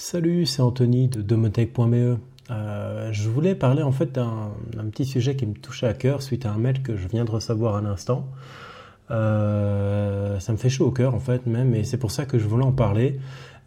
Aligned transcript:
Salut, 0.00 0.46
c'est 0.46 0.62
Anthony 0.62 1.08
de 1.08 1.22
domotech.be. 1.22 2.18
Euh, 2.52 3.12
je 3.12 3.28
voulais 3.28 3.56
parler 3.56 3.82
en 3.82 3.90
fait 3.90 4.12
d'un 4.12 4.52
petit 4.92 5.04
sujet 5.04 5.34
qui 5.34 5.44
me 5.44 5.54
touchait 5.54 5.88
à 5.88 5.92
cœur 5.92 6.22
suite 6.22 6.46
à 6.46 6.52
un 6.52 6.56
mail 6.56 6.84
que 6.84 6.96
je 6.96 7.08
viens 7.08 7.24
de 7.24 7.32
recevoir 7.32 7.74
à 7.74 7.80
l'instant. 7.80 8.24
Euh, 9.10 10.38
ça 10.38 10.52
me 10.52 10.56
fait 10.56 10.68
chaud 10.68 10.86
au 10.86 10.92
cœur 10.92 11.16
en 11.16 11.18
fait 11.18 11.46
même 11.46 11.74
et 11.74 11.82
c'est 11.82 11.96
pour 11.96 12.12
ça 12.12 12.26
que 12.26 12.38
je 12.38 12.46
voulais 12.46 12.64
en 12.64 12.70
parler. 12.70 13.18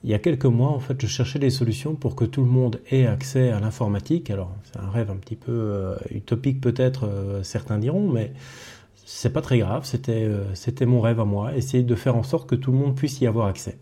Il 0.05 0.09
y 0.09 0.13
a 0.13 0.19
quelques 0.19 0.45
mois 0.45 0.69
en 0.69 0.79
fait 0.79 0.95
je 1.01 1.05
cherchais 1.05 1.37
des 1.37 1.49
solutions 1.49 1.95
pour 1.95 2.15
que 2.15 2.23
tout 2.23 2.45
le 2.45 2.49
monde 2.49 2.79
ait 2.91 3.07
accès 3.07 3.51
à 3.51 3.59
l'informatique. 3.59 4.29
Alors 4.29 4.55
c'est 4.63 4.79
un 4.79 4.89
rêve 4.89 5.11
un 5.11 5.17
petit 5.17 5.35
peu 5.35 5.51
euh, 5.51 5.95
utopique 6.11 6.61
peut-être 6.61 7.09
certains 7.43 7.77
diront 7.77 8.09
mais 8.09 8.31
c'est 9.05 9.33
pas 9.33 9.41
très 9.41 9.59
grave, 9.59 9.83
c'était 9.83 10.31
c'était 10.53 10.85
mon 10.85 11.01
rêve 11.01 11.19
à 11.19 11.25
moi, 11.25 11.53
essayer 11.57 11.83
de 11.83 11.95
faire 11.95 12.15
en 12.15 12.23
sorte 12.23 12.49
que 12.49 12.55
tout 12.55 12.71
le 12.71 12.77
monde 12.77 12.95
puisse 12.95 13.19
y 13.19 13.27
avoir 13.27 13.47
accès. 13.47 13.77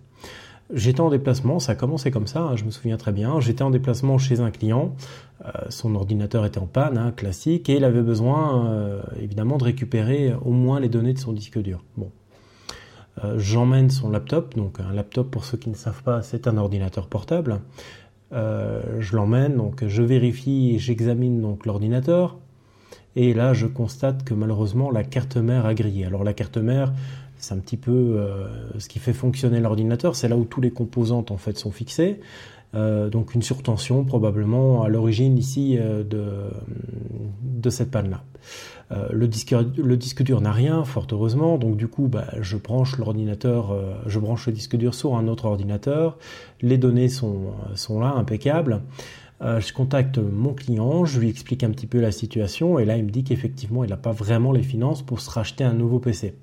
J'étais 0.71 1.01
en 1.01 1.09
déplacement, 1.09 1.57
ça 1.57 1.71
a 1.71 1.75
commencé 1.75 2.11
comme 2.11 2.27
ça, 2.27 2.41
hein, 2.41 2.55
je 2.55 2.63
me 2.63 2.69
souviens 2.69 2.97
très 2.97 3.11
bien. 3.11 3.39
J'étais 3.39 3.63
en 3.63 3.71
déplacement 3.71 4.19
chez 4.19 4.39
un 4.39 4.51
client, 4.51 4.95
euh, 5.43 5.49
son 5.69 5.95
ordinateur 5.95 6.45
était 6.45 6.59
en 6.59 6.67
panne, 6.67 6.95
hein, 6.95 7.11
classique, 7.11 7.69
et 7.69 7.77
il 7.77 7.83
avait 7.83 8.03
besoin 8.03 8.67
euh, 8.67 9.01
évidemment 9.19 9.57
de 9.57 9.63
récupérer 9.63 10.31
au 10.45 10.51
moins 10.51 10.79
les 10.79 10.89
données 10.89 11.13
de 11.13 11.17
son 11.17 11.33
disque 11.33 11.57
dur. 11.57 11.83
Bon, 11.97 12.11
euh, 13.23 13.39
j'emmène 13.39 13.89
son 13.89 14.11
laptop, 14.11 14.55
donc 14.55 14.79
un 14.79 14.93
laptop 14.93 15.31
pour 15.31 15.43
ceux 15.43 15.57
qui 15.57 15.71
ne 15.71 15.75
savent 15.75 16.03
pas, 16.03 16.21
c'est 16.21 16.47
un 16.47 16.55
ordinateur 16.57 17.07
portable. 17.07 17.61
je 18.31 19.15
l'emmène, 19.15 19.57
donc 19.57 19.83
je 19.87 20.03
vérifie, 20.03 20.77
j'examine 20.77 21.41
donc 21.41 21.65
l'ordinateur, 21.65 22.37
et 23.15 23.33
là 23.33 23.53
je 23.53 23.65
constate 23.65 24.23
que 24.23 24.35
malheureusement 24.35 24.91
la 24.91 25.03
carte 25.03 25.37
mère 25.37 25.65
a 25.65 25.73
grillé. 25.73 26.05
Alors 26.05 26.23
la 26.23 26.33
carte 26.33 26.57
mère, 26.57 26.93
c'est 27.39 27.53
un 27.53 27.59
petit 27.59 27.77
peu 27.77 27.91
euh, 27.91 28.47
ce 28.77 28.87
qui 28.87 28.99
fait 28.99 29.13
fonctionner 29.13 29.59
l'ordinateur. 29.59 30.15
C'est 30.15 30.27
là 30.27 30.37
où 30.37 30.43
tous 30.43 30.61
les 30.61 30.71
composantes 30.71 31.31
en 31.31 31.37
fait 31.37 31.57
sont 31.57 31.71
fixées. 31.71 32.19
Euh, 32.75 33.09
donc 33.09 33.33
une 33.33 33.41
surtension 33.41 34.03
probablement 34.03 34.83
à 34.83 34.89
l'origine 34.89 35.37
ici 35.39 35.77
euh, 35.79 36.03
de, 36.03 37.69
cette 37.71 37.89
panne-là. 37.91 38.23
le, 39.11 39.27
disque, 39.27 40.23
dur 40.23 40.41
n'a 40.41 40.51
rien, 40.51 40.83
fort 40.83 41.07
heureusement, 41.11 41.57
donc 41.57 41.77
du 41.77 41.87
coup 41.87 42.07
bah, 42.07 42.25
je 42.41 42.57
branche 42.57 42.97
l'ordinateur, 42.97 43.75
je 44.07 44.17
branche 44.17 44.47
le 44.47 44.53
disque 44.53 44.75
dur 44.75 44.93
sur 44.95 45.15
un 45.15 45.27
autre 45.27 45.45
ordinateur, 45.45 46.17
les 46.61 46.77
données 46.77 47.09
sont 47.09 47.53
là, 47.99 48.13
impeccables. 48.15 48.81
je 49.41 49.73
contacte 49.73 50.17
mon 50.17 50.53
client, 50.53 51.05
je 51.05 51.19
lui 51.19 51.29
explique 51.29 51.63
un 51.63 51.69
petit 51.69 51.85
peu 51.85 51.99
la 51.99 52.11
situation 52.11 52.79
et 52.79 52.85
là 52.85 52.97
il 52.97 53.03
me 53.03 53.11
dit 53.11 53.23
qu'effectivement 53.23 53.83
il 53.83 53.91
n'a 53.91 53.97
pas 53.97 54.13
vraiment 54.13 54.51
les 54.51 54.63
finances 54.63 55.03
pour 55.03 55.19
se 55.19 55.29
racheter 55.29 55.63
un 55.63 55.73
nouveau 55.73 55.99
PC. 55.99 56.33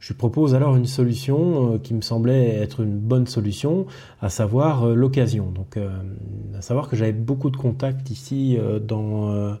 Je 0.00 0.08
lui 0.08 0.14
propose 0.14 0.54
alors 0.54 0.76
une 0.76 0.86
solution 0.86 1.74
euh, 1.74 1.78
qui 1.78 1.92
me 1.92 2.00
semblait 2.00 2.56
être 2.56 2.80
une 2.80 2.98
bonne 2.98 3.26
solution, 3.26 3.86
à 4.22 4.30
savoir 4.30 4.84
euh, 4.84 4.94
l'occasion. 4.94 5.50
Donc, 5.50 5.76
euh, 5.76 5.90
à 6.56 6.62
savoir 6.62 6.88
que 6.88 6.96
j'avais 6.96 7.12
beaucoup 7.12 7.50
de 7.50 7.58
contacts 7.58 8.10
ici 8.10 8.58
dans 8.82 9.56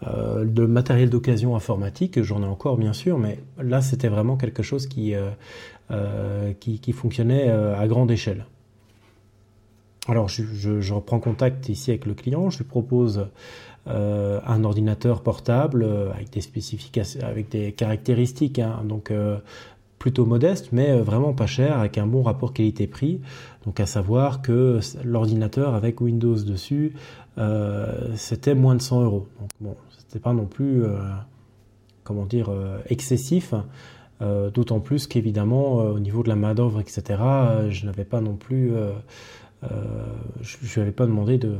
de 0.00 0.66
matériel 0.66 1.10
d'occasion 1.10 1.56
informatique. 1.56 2.22
J'en 2.22 2.42
ai 2.42 2.46
encore 2.46 2.76
bien 2.76 2.92
sûr, 2.92 3.18
mais 3.18 3.40
là 3.60 3.80
c'était 3.82 4.08
vraiment 4.08 4.36
quelque 4.36 4.62
chose 4.62 4.86
qui, 4.86 5.14
qui, 6.60 6.92
fonctionnait 6.92 7.50
à 7.50 7.86
grande 7.88 8.10
échelle. 8.10 8.46
Alors 10.06 10.28
je, 10.28 10.94
reprends 10.94 11.18
contact 11.18 11.68
ici 11.68 11.90
avec 11.90 12.06
le 12.06 12.14
client, 12.14 12.48
je 12.48 12.58
lui 12.58 12.64
propose 12.64 13.26
un 13.86 14.64
ordinateur 14.64 15.22
portable 15.22 15.86
avec 16.14 16.30
des 16.30 16.40
spécifications, 16.40 17.20
avec 17.24 17.50
des 17.50 17.72
caractéristiques, 17.72 18.60
hein. 18.60 18.82
donc 18.84 19.12
plutôt 19.98 20.24
modeste, 20.24 20.68
mais 20.72 20.90
euh, 20.90 21.02
vraiment 21.02 21.32
pas 21.32 21.46
cher, 21.46 21.78
avec 21.78 21.98
un 21.98 22.06
bon 22.06 22.22
rapport 22.22 22.52
qualité-prix. 22.52 23.20
Donc 23.64 23.80
à 23.80 23.86
savoir 23.86 24.42
que 24.42 24.80
l'ordinateur 25.04 25.74
avec 25.74 26.00
Windows 26.00 26.36
dessus, 26.36 26.94
euh, 27.38 28.14
c'était 28.16 28.54
moins 28.54 28.74
de 28.74 28.82
100 28.82 29.02
euros. 29.02 29.26
Donc 29.40 29.50
bon, 29.60 29.76
c'était 29.98 30.20
pas 30.20 30.32
non 30.32 30.46
plus, 30.46 30.84
euh, 30.84 30.98
comment 32.04 32.26
dire, 32.26 32.50
excessif. 32.88 33.54
D'autant 34.20 34.80
plus 34.80 35.06
qu'évidemment, 35.06 35.74
au 35.76 36.00
niveau 36.00 36.24
de 36.24 36.28
la 36.28 36.34
main 36.34 36.52
d'œuvre, 36.52 36.80
etc., 36.80 37.04
je 37.68 37.86
n'avais 37.86 38.04
pas 38.04 38.20
non 38.20 38.34
plus, 38.34 38.72
je 39.62 39.68
ne 39.68 40.74
lui 40.74 40.80
avais 40.80 40.90
pas 40.90 41.06
demandé 41.06 41.38
de 41.38 41.54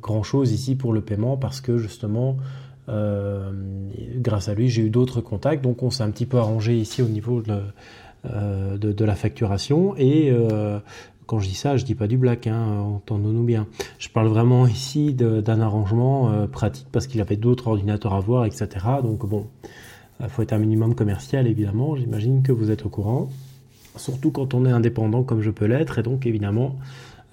grand 0.00 0.22
chose 0.22 0.52
ici 0.52 0.76
pour 0.76 0.92
le 0.92 1.00
paiement 1.00 1.36
parce 1.36 1.60
que 1.60 1.78
justement, 1.78 2.36
euh, 2.88 3.50
grâce 4.16 4.48
à 4.48 4.54
lui, 4.54 4.68
j'ai 4.68 4.82
eu 4.82 4.90
d'autres 4.90 5.20
contacts, 5.20 5.62
donc 5.62 5.82
on 5.82 5.90
s'est 5.90 6.02
un 6.02 6.10
petit 6.10 6.26
peu 6.26 6.38
arrangé 6.38 6.76
ici 6.76 7.02
au 7.02 7.08
niveau 7.08 7.42
de, 7.42 7.60
euh, 8.26 8.94
la 8.98 9.14
facturation. 9.14 9.94
Et 9.96 10.30
euh, 10.30 10.78
quand 11.26 11.38
je 11.40 11.48
dis 11.48 11.54
ça, 11.54 11.76
je 11.76 11.84
dis 11.84 11.94
pas 11.94 12.06
du 12.06 12.16
black, 12.16 12.46
hein, 12.46 12.80
entendons-nous 12.80 13.42
bien. 13.42 13.66
Je 13.98 14.08
parle 14.08 14.28
vraiment 14.28 14.66
ici 14.66 15.14
d'un 15.14 15.60
arrangement 15.60 16.46
pratique 16.48 16.86
parce 16.92 17.06
qu'il 17.06 17.20
avait 17.20 17.36
d'autres 17.36 17.68
ordinateurs 17.68 18.14
à 18.14 18.20
voir, 18.20 18.44
etc. 18.44 18.68
Donc 19.02 19.26
bon, 19.26 19.46
il 20.20 20.28
faut 20.28 20.42
être 20.42 20.52
un 20.52 20.58
minimum 20.58 20.94
commercial 20.94 21.46
évidemment. 21.46 21.96
J'imagine 21.96 22.42
que 22.42 22.52
vous 22.52 22.70
êtes 22.70 22.86
au 22.86 22.88
courant, 22.88 23.28
surtout 23.96 24.30
quand 24.30 24.54
on 24.54 24.64
est 24.66 24.70
indépendant 24.70 25.24
comme 25.24 25.42
je 25.42 25.50
peux 25.50 25.66
l'être, 25.66 25.98
et 25.98 26.02
donc 26.04 26.26
évidemment 26.26 26.76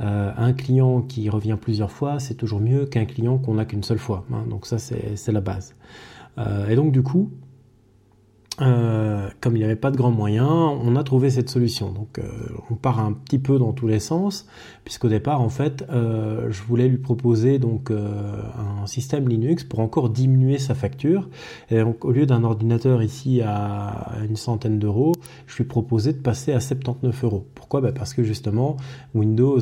euh, 0.02 0.32
un 0.36 0.54
client 0.54 1.02
qui 1.02 1.30
revient 1.30 1.58
plusieurs 1.60 1.92
fois, 1.92 2.20
c'est 2.20 2.36
toujours 2.36 2.60
mieux 2.60 2.86
qu'un 2.86 3.06
client 3.06 3.38
qu'on 3.38 3.56
n'a 3.56 3.66
qu'une 3.66 3.84
seule 3.84 4.00
fois. 4.00 4.26
Hein. 4.34 4.46
donc 4.50 4.66
ça, 4.66 4.78
c'est 4.80 5.32
la 5.32 5.42
base. 5.42 5.76
Euh, 6.38 6.68
et 6.68 6.76
donc 6.76 6.92
du 6.92 7.04
coup, 7.04 7.32
euh, 8.62 9.30
comme 9.42 9.56
il 9.56 9.60
n'y 9.60 9.66
avait 9.66 9.76
pas 9.76 9.90
de 9.90 9.98
grands 9.98 10.12
moyens, 10.12 10.48
on 10.48 10.96
a 10.96 11.04
trouvé 11.04 11.32
cette 11.32 11.50
solution. 11.50 11.92
Donc 11.92 12.20
euh, 12.20 12.24
on 12.70 12.76
part 12.76 13.00
un 13.00 13.12
petit 13.12 13.40
peu 13.40 13.58
dans 13.58 13.74
tous 13.74 13.88
les 13.88 14.00
sens, 14.00 14.46
puisqu'au 14.84 15.10
départ, 15.10 15.42
en 15.42 15.50
fait, 15.50 15.84
euh, 15.90 16.52
je 16.52 16.62
voulais 16.62 16.88
lui 16.88 17.00
proposer 17.00 17.58
donc 17.58 17.92
un 17.92 18.86
système 18.86 19.28
Linux 19.28 19.64
pour 19.64 19.80
encore 19.80 20.10
diminuer 20.10 20.60
sa 20.60 20.76
facture. 20.76 21.30
Et 21.72 21.80
donc 21.80 22.06
au 22.06 22.12
lieu 22.12 22.28
d'un 22.28 22.44
ordinateur 22.44 23.02
ici 23.02 23.42
à 23.42 24.12
une 24.24 24.36
centaine 24.36 24.78
d'euros, 24.78 25.14
je 25.48 25.58
lui 25.58 25.64
proposais 25.64 26.14
de 26.14 26.20
passer 26.20 26.54
à 26.54 26.60
79 26.60 27.24
euros. 27.24 27.48
Pourquoi? 27.56 27.82
Ben 27.82 27.92
Parce 27.92 28.14
que 28.14 28.24
justement, 28.24 28.78
Windows, 29.16 29.60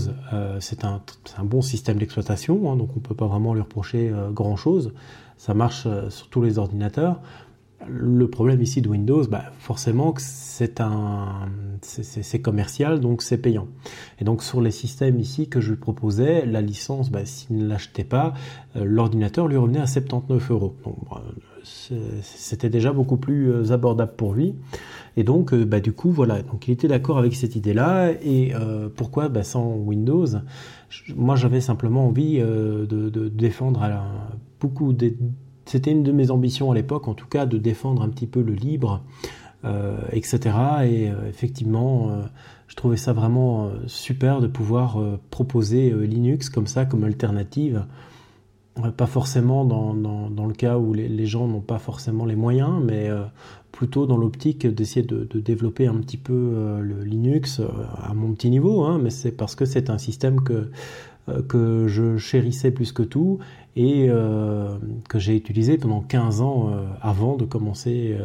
c'est 0.59 0.84
un, 0.84 1.01
un, 1.38 1.46
bon 1.46 1.62
système 1.62 1.97
d'exploitation, 1.97 2.69
hein, 2.69 2.75
donc 2.75 2.90
on 2.97 3.00
peut 3.00 3.16
pas 3.16 3.28
vraiment 3.28 3.53
lui 3.53 3.62
reprocher 3.62 4.12
grand-chose. 4.34 4.94
Ça 5.38 5.53
marche 5.53 5.88
sur 6.09 6.28
tous 6.28 6.41
les 6.41 6.59
ordinateurs. 6.59 7.22
Le 7.88 8.28
problème 8.28 8.62
ici 8.62 8.81
de 8.81 8.90
Windows, 8.90 9.24
bah 9.28 9.46
forcément 9.59 10.14
c'est 11.81 12.42
commercial, 12.42 13.00
donc 13.00 13.22
c'est 13.22 13.38
payant. 13.38 13.68
Et 14.19 14.24
donc 14.24 14.44
sur 14.44 14.62
les 14.62 14.72
systèmes 14.72 15.19
ici 15.19 15.50
que 15.50 15.59
je 15.59 15.72
lui 15.72 15.78
proposais, 15.78 16.46
la 16.46 16.62
licence, 16.62 17.09
bah, 17.09 17.25
s'il 17.25 17.58
ne 17.58 17.68
l'achetait 17.68 18.03
pas, 18.03 18.34
euh, 18.75 18.84
l'ordinateur 18.86 19.47
lui 19.47 19.58
revenait 19.58 19.80
à 19.80 19.88
79 19.88 20.52
euros. 20.52 20.75
Donc 20.84 20.96
c'était 21.64 22.69
déjà 22.69 22.92
beaucoup 22.92 23.18
plus 23.18 23.52
euh, 23.52 23.72
abordable 23.72 24.13
pour 24.16 24.34
lui. 24.34 24.56
Et 25.18 25.24
donc, 25.24 25.53
euh, 25.53 25.66
bah, 25.66 25.80
du 25.80 25.94
coup, 25.94 26.12
voilà. 26.12 26.42
Donc, 26.42 26.68
il 26.68 26.72
était 26.72 26.88
d'accord 26.88 27.18
avec 27.18 27.36
cette 27.36 27.56
idée-là. 27.56 28.12
Et 28.24 28.53
pourquoi 28.96 29.30
bah, 29.30 29.44
sans 29.44 29.75
Windows? 29.75 30.28
Moi, 31.16 31.36
j'avais 31.36 31.62
simplement 31.62 32.08
envie 32.08 32.40
de, 32.40 33.28
défendre 33.30 33.81
beaucoup 34.59 34.94
de 34.94 35.13
c'était 35.72 35.92
une 35.92 36.04
de 36.04 36.12
mes 36.12 36.32
ambitions 36.32 36.70
à 36.72 36.76
l'époque, 36.76 37.08
en 37.08 37.14
tout 37.14 37.28
cas, 37.28 37.46
de 37.46 37.58
défendre 37.58 38.02
un 38.02 38.09
petit 38.09 38.28
peu 38.28 38.42
le 38.42 38.52
libre, 38.52 39.02
euh, 39.64 39.98
etc. 40.12 40.40
Et 40.84 41.09
euh, 41.09 41.30
effectivement, 41.30 42.09
euh, 42.09 42.24
je 42.68 42.76
trouvais 42.76 42.98
ça 42.98 43.14
vraiment 43.14 43.72
super 43.88 44.42
de 44.42 44.48
pouvoir 44.48 44.98
proposer 45.30 45.92
Linux 46.06 46.50
comme 46.50 46.68
ça, 46.68 46.86
comme 46.86 47.06
alternative. 47.06 47.86
pas 48.98 49.08
forcément 49.08 49.64
dans, 49.66 49.94
le 50.48 50.54
cas 50.54 50.78
où 50.78 50.94
les, 50.94 51.26
gens 51.26 51.48
n'ont 51.48 51.62
pas 51.62 51.80
forcément 51.80 52.26
les 52.26 52.38
moyens, 52.38 52.81
mais 52.84 53.10
plutôt 53.74 54.06
dans 54.06 54.16
l'optique 54.16 54.66
d'essayer 54.68 55.06
de, 55.06 55.26
développer 55.40 55.88
un 55.88 55.96
petit 55.96 56.16
peu 56.16 56.80
le 56.81 57.04
Linux 57.04 57.62
à 58.02 58.14
mon 58.14 58.31
petit 58.34 58.50
niveau, 58.50 58.86
hein, 58.86 59.00
mais 59.04 59.10
c'est 59.10 59.34
parce 59.34 59.56
que 59.56 59.66
c'est 59.66 59.90
un 59.90 59.98
système 59.98 60.40
que 60.40 60.70
euh, 61.30 61.88
je 61.88 62.18
chérissais 62.18 62.72
plus 62.72 62.92
que 62.92 63.04
tout 63.04 63.40
et 63.75 64.07
euh, 64.10 64.78
que 65.12 65.19
j'ai 65.19 65.36
utilisé 65.36 65.78
pendant 65.78 66.02
15 66.02 66.42
ans 66.42 66.69
euh, 66.72 66.86
avant 67.02 67.36
de 67.36 67.46
commencer, 67.46 68.18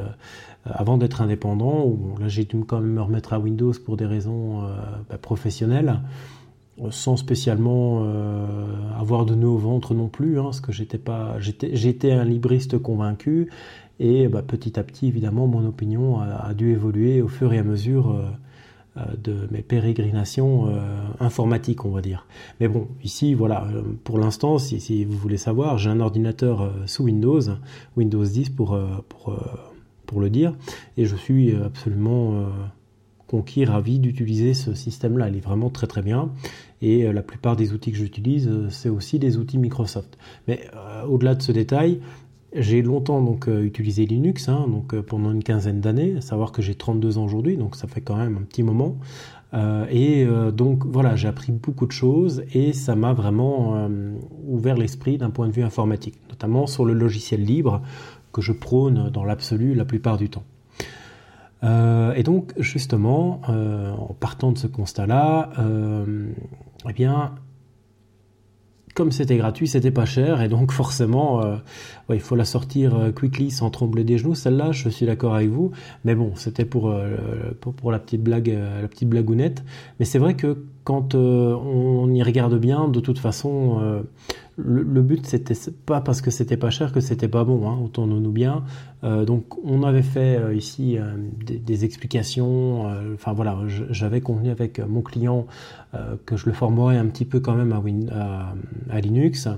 avant 0.65 0.99
d'être 0.99 1.21
indépendant. 1.21 1.97
là, 2.21 2.29
j'ai 2.29 2.45
dû 2.45 2.65
quand 2.65 2.81
même 2.81 2.93
me 2.93 3.03
remettre 3.03 3.33
à 3.33 3.39
Windows 3.39 3.73
pour 3.85 3.97
des 3.97 4.07
raisons 4.07 4.63
bah, 5.09 5.19
professionnelles 5.19 6.01
sans 6.91 7.17
spécialement 7.17 8.05
avoir 8.99 9.25
de 9.25 9.35
nœuds 9.35 9.49
au 9.49 9.57
ventre 9.57 9.95
non 9.95 10.09
plus, 10.09 10.39
hein, 10.39 10.45
parce 10.45 10.61
que 10.61 10.73
j'étais 10.73 10.99
pas, 10.99 11.37
j'étais, 11.41 12.13
un 12.13 12.25
libriste 12.25 12.79
convaincu, 12.79 13.49
et 13.99 14.29
bah, 14.29 14.43
petit 14.43 14.79
à 14.79 14.83
petit, 14.83 15.09
évidemment, 15.09 15.47
mon 15.47 15.67
opinion 15.67 16.21
a, 16.21 16.53
dû 16.55 16.73
évoluer 16.73 17.23
au 17.23 17.29
fur 17.29 17.53
et 17.53 17.59
à 17.59 17.63
mesure 17.63 18.11
euh, 18.11 18.27
de 19.19 19.49
mes 19.51 19.63
pérégrinations 19.63 20.69
euh, 20.69 20.81
informatiques, 21.21 21.85
on 21.85 21.91
va 21.91 22.01
dire. 22.01 22.27
Mais 22.61 22.69
bon, 22.69 22.89
ici, 23.05 23.35
voilà, 23.35 23.67
euh, 23.67 23.83
pour 24.05 24.19
l'instant, 24.19 24.59
si, 24.59 25.05
vous 25.05 25.17
voulez 25.17 25.37
savoir, 25.37 25.79
j'ai 25.79 25.91
un 25.91 26.01
ordinateur 26.01 26.73
sous 26.87 27.05
Windows, 27.05 27.41
Windows 27.97 28.25
10 28.25 28.51
pour, 28.51 28.79
pour, 29.09 29.37
pour 30.07 30.21
le 30.21 30.31
dire, 30.31 30.55
et 30.97 31.05
je 31.05 31.17
suis 31.17 31.55
absolument 31.55 32.47
conquis, 33.27 33.65
ravi 33.65 33.99
d'utiliser 33.99 34.55
ce 34.55 34.75
système-là. 34.75 35.29
Il 35.29 35.37
est 35.37 35.41
vraiment 35.41 35.71
très 35.71 35.87
très 35.87 36.03
bien. 36.03 36.31
Et 36.81 37.11
la 37.11 37.23
plupart 37.23 37.57
des 37.57 37.73
outils 37.73 37.91
que 37.91 37.99
j'utilise, 37.99 38.51
c'est 38.71 38.89
aussi 38.89 39.19
des 39.19 39.37
outils 39.37 39.59
Microsoft. 39.59 40.17
Mais 40.47 40.69
au-delà 41.09 41.35
de 41.35 41.43
ce 41.43 41.53
détail, 41.53 42.01
j'ai 42.57 42.83
longtemps 42.83 43.23
donc 43.23 43.49
utilisé 43.49 44.07
Linux, 44.07 44.49
hein, 44.49 44.67
donc 44.69 44.99
pendant 45.03 45.33
une 45.33 45.43
quinzaine 45.43 45.81
d'années, 45.81 46.17
à 46.17 46.21
savoir 46.21 46.53
que 46.53 46.63
j'ai 46.63 46.75
32 46.75 47.19
ans 47.19 47.25
aujourd'hui, 47.25 47.57
donc 47.57 47.77
ça 47.77 47.87
fait 47.87 48.01
quand 48.01 48.17
même 48.17 48.37
un 48.37 48.43
petit 48.43 48.63
moment. 48.63 48.97
Euh, 49.55 49.87
et 49.91 50.25
euh, 50.25 50.51
donc 50.51 50.85
voilà, 50.85 51.17
j'ai 51.17 51.29
appris 51.29 51.53
beaucoup 51.53 51.87
de 51.87 51.93
choses 51.93 52.43
et 52.53 52.73
ça 52.73 52.97
m'a 52.97 53.13
vraiment 53.13 53.77
euh, 53.77 54.15
ouvert 54.47 54.77
l'esprit 54.77 55.19
d'un 55.19 55.31
point 55.31 55.47
de 55.47 55.53
vue 55.53 55.63
informatique, 55.63 56.19
notamment 56.29 56.67
sur 56.67 56.85
le 56.85 56.93
logiciel 56.93 57.43
libre 57.43 57.83
que 58.33 58.43
je 58.43 58.53
prône 58.53 59.09
dans 59.11 59.25
l'absolu 59.25 59.75
la 59.75 59.85
plupart 59.85 60.19
du 60.19 60.29
temps. 60.29 60.45
et 61.63 62.23
donc 62.23 62.53
justement, 62.59 63.41
en 63.49 64.15
partant 64.15 64.53
de 64.53 64.59
ce 64.59 64.67
constat-là, 64.67 65.51
eh 66.87 66.93
bien, 66.93 67.35
comme 68.97 69.13
c'était 69.13 69.37
gratuit, 69.37 69.69
c'était 69.69 69.91
pas 69.93 70.07
cher, 70.07 70.41
et 70.41 70.49
donc 70.49 70.73
forcément, 70.83 71.45
euh, 71.45 71.57
il 72.11 72.21
faut 72.21 72.35
la 72.35 72.47
sortir 72.47 72.97
euh, 72.97 73.13
quickly 73.13 73.51
sans 73.53 73.71
trembler 73.71 74.03
des 74.03 74.19
genoux. 74.19 74.35
Celle-là, 74.35 74.73
je 74.73 74.89
suis 74.89 75.07
d'accord 75.07 75.35
avec 75.35 75.51
vous, 75.51 75.71
mais 76.05 76.15
bon, 76.17 76.33
c'était 76.35 76.65
pour, 76.65 76.91
euh, 76.91 77.17
pour, 77.61 77.93
la 77.93 77.99
petite 77.99 78.23
blague, 78.23 78.49
la 78.49 78.89
petite 78.89 79.09
blagounette. 79.09 79.63
Mais 80.01 80.07
c'est 80.07 80.19
vrai 80.19 80.35
que 80.35 80.65
quand 80.83 81.15
on 81.15 82.11
y 82.11 82.23
regarde 82.23 82.59
bien, 82.59 82.89
de 82.89 83.01
toute 83.01 83.19
façon, 83.19 84.05
le, 84.57 85.03
but, 85.03 85.27
c'était 85.27 85.55
pas 85.85 86.01
parce 86.01 86.23
que 86.23 86.31
c'était 86.31 86.57
pas 86.57 86.71
cher 86.71 86.93
que 86.93 87.01
c'était 87.01 87.29
pas 87.29 87.45
bon, 87.45 87.69
hein, 87.69 87.79
entendons-nous 87.83 88.33
bien. 88.33 88.65
Euh, 89.05 89.27
donc, 89.27 89.63
on 89.63 89.83
avait 89.83 90.03
fait 90.03 90.37
euh, 90.37 90.55
ici 90.55 90.97
euh, 90.99 91.15
des, 91.45 91.85
explications. 91.85 92.87
Enfin 93.15 93.35
voilà, 93.35 93.59
j'avais 93.91 94.23
convenu 94.23 94.51
avec 94.51 94.81
mon 94.81 95.03
client 95.03 95.47
que 96.25 96.37
je 96.37 96.47
le 96.47 96.53
formerais 96.53 96.97
un 96.97 97.07
petit 97.07 97.25
peu 97.25 97.41
quand 97.41 97.55
même 97.55 97.73
à, 97.73 98.55
à, 98.91 99.01
Linux. 99.01 99.49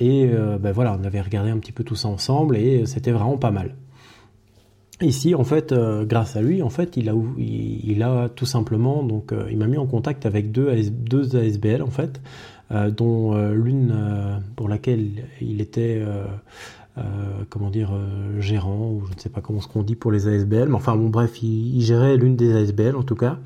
et 0.00 0.30
ben 0.60 0.72
voilà, 0.72 0.96
on 1.00 1.04
avait 1.04 1.20
regardé 1.20 1.50
un 1.50 1.58
petit 1.58 1.72
peu 1.72 1.82
tout 1.82 1.96
ça 1.96 2.08
ensemble 2.08 2.56
et 2.56 2.86
c'était 2.86 3.10
vraiment 3.10 3.38
pas 3.38 3.50
mal. 3.50 3.74
Ici, 5.00 5.34
en 5.34 5.44
fait, 5.44 5.74
grâce 6.02 6.36
à 6.36 6.42
lui, 6.42 6.62
en 6.62 6.70
fait, 6.70 6.96
il 6.96 8.02
a, 8.02 8.28
tout 8.28 8.46
simplement, 8.46 9.02
donc, 9.02 9.32
il 9.50 9.56
m'a 9.56 9.66
mis 9.66 9.78
en 9.78 9.86
contact 9.86 10.26
avec 10.26 10.52
deux, 10.52 10.70
deux 10.90 11.36
ASBL, 11.36 11.82
en 11.82 11.90
fait, 11.90 12.20
dont 12.70 13.34
euh, 13.34 13.54
l'une 13.54 13.92
euh, 13.94 14.38
pour 14.56 14.68
laquelle 14.68 15.10
il 15.40 15.60
était 15.60 16.02
comment 17.50 17.70
dire, 17.70 17.90
gérant, 18.38 18.92
ou 18.92 19.02
je 19.08 19.14
ne 19.14 19.18
sais 19.18 19.28
pas 19.28 19.40
comment 19.40 19.60
ce 19.60 19.66
qu'on 19.66 19.82
dit 19.82 19.96
pour 19.96 20.12
les 20.12 20.28
ASBL, 20.28 20.68
mais 20.68 20.74
enfin 20.74 20.94
bon 20.94 21.08
bref, 21.08 21.42
il, 21.42 21.80
gérait 21.82 22.16
l'une 22.16 22.36
des 22.36 22.54
ASBL 22.54 22.94
en 22.94 23.02
tout 23.02 23.16
cas. 23.16 23.38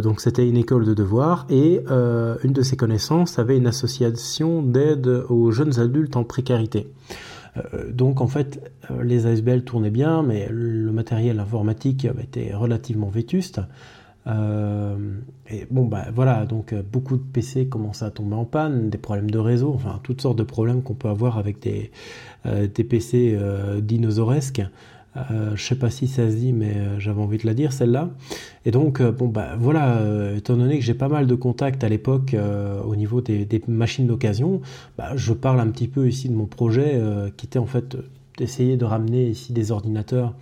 donc 0.00 0.20
c'était 0.20 0.48
une 0.48 0.56
école 0.56 0.84
de 0.84 0.94
devoir 0.94 1.46
et 1.48 1.80
une 1.88 2.52
de 2.52 2.62
ses 2.62 2.76
connaissances 2.76 3.38
avait 3.38 3.56
une 3.56 3.68
association 3.68 4.62
d'aide 4.62 5.06
aux 5.28 5.52
jeunes 5.52 5.78
adultes 5.78 6.16
en 6.16 6.24
précarité. 6.24 6.88
donc 7.88 8.20
en 8.20 8.26
fait, 8.26 8.72
les 9.00 9.26
ASBL 9.26 9.62
tournaient 9.62 9.90
bien, 9.90 10.24
mais 10.24 10.48
le 10.50 10.90
matériel 10.90 11.38
informatique 11.38 12.04
était 12.20 12.52
relativement 12.52 13.10
vétuste. 13.10 13.60
Euh, 14.26 14.96
et 15.50 15.66
bon, 15.70 15.84
bah 15.84 16.06
voilà, 16.14 16.46
donc 16.46 16.72
euh, 16.72 16.82
beaucoup 16.82 17.16
de 17.16 17.22
PC 17.22 17.66
commençaient 17.66 18.06
à 18.06 18.10
tomber 18.10 18.36
en 18.36 18.44
panne, 18.44 18.88
des 18.88 18.98
problèmes 18.98 19.30
de 19.30 19.38
réseau, 19.38 19.72
enfin 19.74 20.00
toutes 20.02 20.22
sortes 20.22 20.38
de 20.38 20.44
problèmes 20.44 20.82
qu'on 20.82 20.94
peut 20.94 21.08
avoir 21.08 21.38
avec 21.38 21.60
des, 21.60 21.90
euh, 22.46 22.66
des 22.72 22.84
PC 22.84 23.38
dinosauresques. 23.82 24.62
je 25.54 25.62
sais 25.62 25.76
pas 25.76 25.90
si 25.90 26.08
ça 26.08 26.28
se 26.30 26.36
dit, 26.36 26.52
mais 26.52 26.74
j'avais 26.98 27.20
envie 27.20 27.38
de 27.38 27.46
la 27.46 27.54
dire 27.54 27.72
celle-là. 27.72 28.10
Et 28.64 28.70
donc, 28.70 29.00
bon, 29.02 29.28
bah 29.28 29.54
voilà, 29.58 30.00
étant 30.36 30.56
donné 30.56 30.78
que 30.78 30.84
j'ai 30.84 30.94
pas 30.94 31.08
mal 31.08 31.26
de 31.26 31.34
contacts 31.34 31.84
à 31.84 31.88
l'époque 31.88 32.34
au 32.84 32.96
niveau 32.96 33.20
des, 33.20 33.44
des 33.44 33.62
machines 33.68 34.06
d'occasion, 34.06 34.60
bah, 34.98 35.12
je 35.14 35.32
parle 35.32 35.60
un 35.60 35.68
petit 35.68 35.88
peu 35.88 36.08
ici 36.08 36.28
de 36.28 36.34
mon 36.34 36.46
projet 36.46 37.00
qui 37.36 37.46
était 37.46 37.60
en 37.60 37.66
fait 37.66 37.96
d'essayer 38.38 38.76
de 38.76 38.84
ramener 38.84 39.28
ici 39.28 39.52
des 39.52 39.70
ordinateurs 39.70 40.34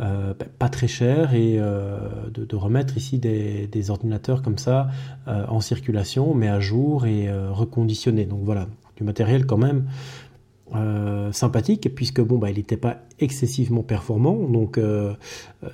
euh, 0.00 0.34
ben, 0.38 0.46
pas 0.58 0.68
très 0.68 0.88
cher 0.88 1.32
et 1.32 1.56
euh, 1.58 1.98
de, 2.30 2.56
remettre 2.56 2.98
ici 2.98 3.18
des, 3.18 3.90
ordinateurs 3.90 4.42
comme 4.42 4.58
ça 4.58 4.88
euh, 5.26 5.46
en 5.48 5.60
circulation, 5.60 6.34
mais 6.34 6.48
à 6.48 6.60
jour 6.60 7.06
et 7.06 7.30
reconditionnés. 7.50 8.26
Donc 8.26 8.40
voilà, 8.42 8.68
du 8.96 9.04
matériel 9.04 9.46
quand 9.46 9.58
même 9.58 9.86
sympathique 11.30 11.94
puisque 11.94 12.20
bon 12.20 12.38
bah 12.38 12.50
il 12.50 12.56
n'était 12.56 12.76
pas 12.76 12.96
excessivement 13.20 13.84
performant 13.84 14.36
donc 14.48 14.80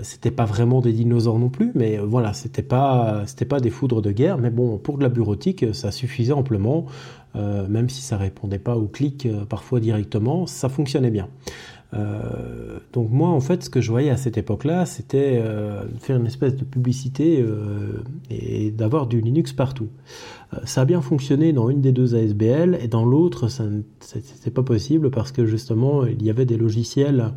c'était 0.03 0.31
pas 0.31 0.45
vraiment 0.45 0.83
des 0.83 0.93
dinosaures 0.93 1.39
non 1.39 1.49
plus 1.49 1.73
mais 1.75 1.97
voilà 1.97 2.35
c'était 2.35 2.63
pas 2.63 3.23
c'était 3.27 3.47
pas 3.47 3.59
des 3.59 3.71
foudres 3.71 4.03
de 4.03 4.13
guerre 4.13 4.37
mais 4.37 4.51
bon 4.51 4.77
pour 4.77 4.99
de 4.99 5.03
la 5.03 5.09
bureautique 5.09 5.65
ça 5.75 5.93
suffisait 5.93 6.35
amplement 6.35 6.85
même 7.35 7.89
si 7.89 8.03
ça 8.03 8.19
répondait 8.19 8.59
pas 8.59 8.77
aux 8.77 8.87
clics 8.87 9.27
parfois 9.49 9.81
directement 9.81 10.47
ça 10.47 10.69
fonctionnait 10.69 11.11
bien 11.11 11.31
euh, 11.95 12.79
donc 12.93 13.11
moi, 13.11 13.29
en 13.29 13.41
fait, 13.41 13.65
ce 13.65 13.71
que 13.71 13.81
je 13.81 13.91
voyais 13.91 14.11
à 14.11 14.17
cette 14.17 14.39
époque-là, 14.39 14.87
c'était 14.87 15.41
euh, 15.43 15.83
faire 15.99 16.17
une 16.17 16.27
espèce 16.27 16.57
de 16.57 16.65
publicité 16.65 17.41
euh, 17.41 18.03
et 18.31 18.71
d'avoir 18.71 19.07
du 19.07 19.21
Linux 19.21 19.53
partout. 19.53 19.89
ça 20.65 20.83
a 20.83 20.85
bien 20.85 21.01
fonctionné 21.03 21.53
dans 21.53 21.69
une 21.69 21.81
des 21.81 21.93
deux 21.93 22.15
ASBL 22.15 22.79
et 22.81 22.89
dans 22.89 23.05
l'autre, 23.05 23.49
ça 23.49 23.65
n'était 23.65 24.51
pas 24.51 24.63
possible 24.63 25.11
parce 25.11 25.33
que 25.33 25.45
justement, 25.45 26.07
il 26.07 26.23
y 26.23 26.31
avait 26.31 26.47
des 26.47 26.57
logiciels 26.57 27.33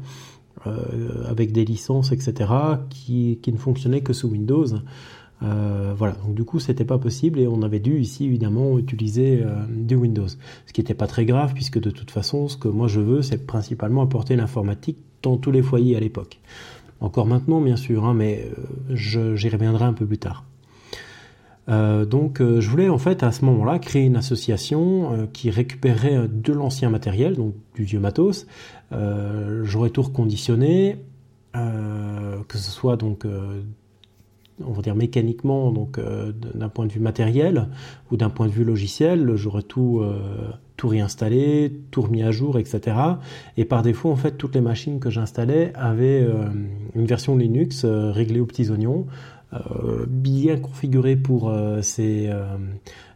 avec 1.27 1.51
des 1.51 1.63
licences, 1.63 2.11
etc., 2.11 2.49
qui 2.89 3.39
ne 3.45 3.57
fonctionnaient 3.57 4.01
que 4.01 4.13
sous 4.13 4.29
Windows. 4.29 4.65
Euh, 5.43 5.93
voilà, 5.97 6.15
donc 6.25 6.33
du 6.33 6.45
coup 6.45 6.59
c'était 6.59 6.85
pas 6.85 6.97
possible 6.97 7.39
et 7.39 7.47
on 7.47 7.61
avait 7.61 7.79
dû 7.79 7.99
ici 7.99 8.25
évidemment 8.25 8.79
utiliser 8.79 9.41
euh, 9.43 9.53
du 9.69 9.95
Windows. 9.95 10.27
Ce 10.27 10.73
qui 10.73 10.81
n'était 10.81 10.93
pas 10.93 11.07
très 11.07 11.25
grave 11.25 11.53
puisque 11.53 11.79
de 11.79 11.89
toute 11.89 12.11
façon 12.11 12.47
ce 12.47 12.57
que 12.57 12.69
moi 12.69 12.87
je 12.87 13.01
veux 13.01 13.21
c'est 13.21 13.45
principalement 13.45 14.01
apporter 14.01 14.35
l'informatique 14.35 14.97
dans 15.21 15.37
tous 15.37 15.51
les 15.51 15.61
foyers 15.61 15.97
à 15.97 15.99
l'époque. 15.99 16.39
Encore 17.01 17.25
maintenant 17.25 17.59
bien 17.59 17.75
sûr, 17.75 18.05
hein, 18.05 18.13
mais 18.13 18.49
euh, 18.89 19.35
j'y 19.35 19.49
reviendrai 19.49 19.85
un 19.85 19.93
peu 19.93 20.05
plus 20.05 20.17
tard. 20.17 20.45
donc 21.67 22.39
je 22.39 22.69
voulais 22.69 22.89
en 22.89 22.97
fait 22.97 23.21
à 23.23 23.31
ce 23.31 23.43
moment-là 23.45 23.79
créer 23.79 24.05
une 24.05 24.15
association 24.15 25.27
qui 25.33 25.49
récupérait 25.49 26.27
de 26.29 26.53
l'ancien 26.53 26.89
matériel, 26.89 27.35
donc 27.35 27.55
du 27.75 27.83
vieux 27.83 27.99
matos. 27.99 28.45
J'aurais 28.91 29.89
tout 29.89 30.03
reconditionné, 30.03 30.97
que 31.53 32.57
ce 32.57 32.71
soit 32.71 32.97
donc 32.97 33.25
on 34.63 34.71
va 34.71 34.81
dire 34.81 34.95
mécaniquement, 34.95 35.71
donc 35.71 35.97
euh, 35.97 36.31
d'un 36.31 36.69
point 36.69 36.85
de 36.85 36.91
vue 36.91 36.99
matériel 36.99 37.67
ou 38.11 38.17
d'un 38.17 38.29
point 38.29 38.47
de 38.47 38.51
vue 38.51 38.63
logiciel, 38.63 39.35
j'aurais 39.35 39.63
tout, 39.63 39.99
euh, 40.01 40.17
réinstallé, 40.83 41.73
tout 41.89 42.03
remis 42.03 42.21
à 42.21 42.29
jour, 42.29 42.59
etc. 42.59 42.95
Et 43.57 43.65
par 43.65 43.81
défaut, 43.81 44.11
en 44.11 44.15
fait, 44.15 44.37
toutes 44.37 44.53
les 44.53 44.61
machines 44.61 44.99
que 44.99 45.09
j'installais 45.09 45.73
avaient 45.73 46.21
euh, 46.21 46.45
une 46.93 47.05
version 47.05 47.35
Linux 47.35 47.85
réglée 47.85 48.39
aux 48.39 48.45
petits 48.45 48.69
oignons, 48.69 49.05
bien 50.07 50.57
configurée 50.57 51.15
pour 51.15 51.49
ces, 51.81 52.29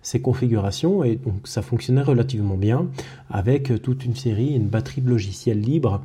ces 0.02 0.22
configurations, 0.22 1.04
et 1.04 1.18
donc 1.18 1.36
ça 1.44 1.62
fonctionnait 1.62 2.02
relativement 2.02 2.56
bien 2.56 2.88
avec 3.30 3.82
toute 3.82 4.06
une 4.06 4.16
série, 4.16 4.56
une 4.56 4.68
batterie 4.68 5.02
de 5.02 5.10
logiciels 5.10 5.60
libres 5.60 6.02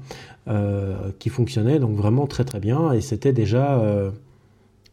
qui 1.20 1.28
fonctionnait 1.28 1.78
donc 1.78 1.94
vraiment 1.94 2.26
très 2.26 2.44
très 2.44 2.58
bien, 2.58 2.92
et 2.92 3.00
c'était 3.00 3.32
déjà 3.32 3.80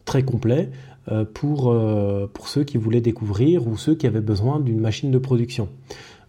très 0.05 0.24
complet 0.24 0.70
euh, 1.12 1.25
pour, 1.25 1.72
euh, 1.72 2.29
pour 2.31 2.48
ceux 2.48 2.63
qui 2.63 2.77
voulaient 2.77 3.01
découvrir 3.01 3.67
ou 3.67 3.75
ceux 3.75 3.96
qui 3.96 4.05
avaient 4.05 4.22
besoin 4.22 4.60
d'une 4.60 4.79
machine 4.79 5.10
de 5.10 5.17
production. 5.17 5.67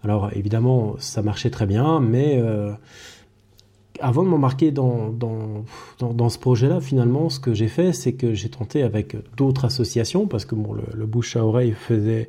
Alors 0.02 0.30
évidemment, 0.34 0.94
ça 0.98 1.20
marchait 1.20 1.50
très 1.50 1.66
bien, 1.66 2.00
mais 2.00 2.38
euh, 2.40 2.72
avant 4.00 4.22
de 4.22 4.28
m'embarquer 4.28 4.70
dans, 4.70 5.10
dans, 5.10 6.28
ce 6.30 6.38
projet-là, 6.38 6.80
finalement, 6.80 7.28
ce 7.28 7.38
que 7.38 7.52
j'ai 7.52 7.68
fait, 7.68 7.92
c'est 7.92 8.14
que 8.14 8.32
j'ai 8.32 8.48
tenté 8.48 8.82
avec 8.82 9.14
d'autres 9.36 9.66
associations, 9.66 10.26
parce 10.26 10.46
que 10.46 10.56
le, 10.94 11.06
bouche 11.06 11.36
à 11.36 11.44
oreille 11.44 11.72
faisait 11.72 12.28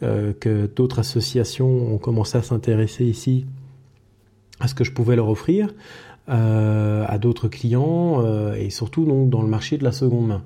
que 0.00 0.66
d'autres 0.74 1.00
associations 1.00 1.92
ont 1.92 1.98
commencé 1.98 2.38
à 2.38 2.42
s'intéresser 2.42 3.04
ici 3.04 3.44
à 4.60 4.68
ce 4.68 4.74
que 4.74 4.84
je 4.84 4.92
pouvais 4.92 5.16
leur 5.16 5.28
offrir. 5.28 5.74
Euh, 6.30 7.04
à 7.08 7.18
d'autres 7.18 7.48
clients 7.48 8.22
euh, 8.22 8.54
et 8.54 8.70
surtout 8.70 9.04
donc 9.04 9.30
dans 9.30 9.42
le 9.42 9.48
marché 9.48 9.78
de 9.78 9.82
la 9.82 9.90
seconde 9.90 10.28
main. 10.28 10.42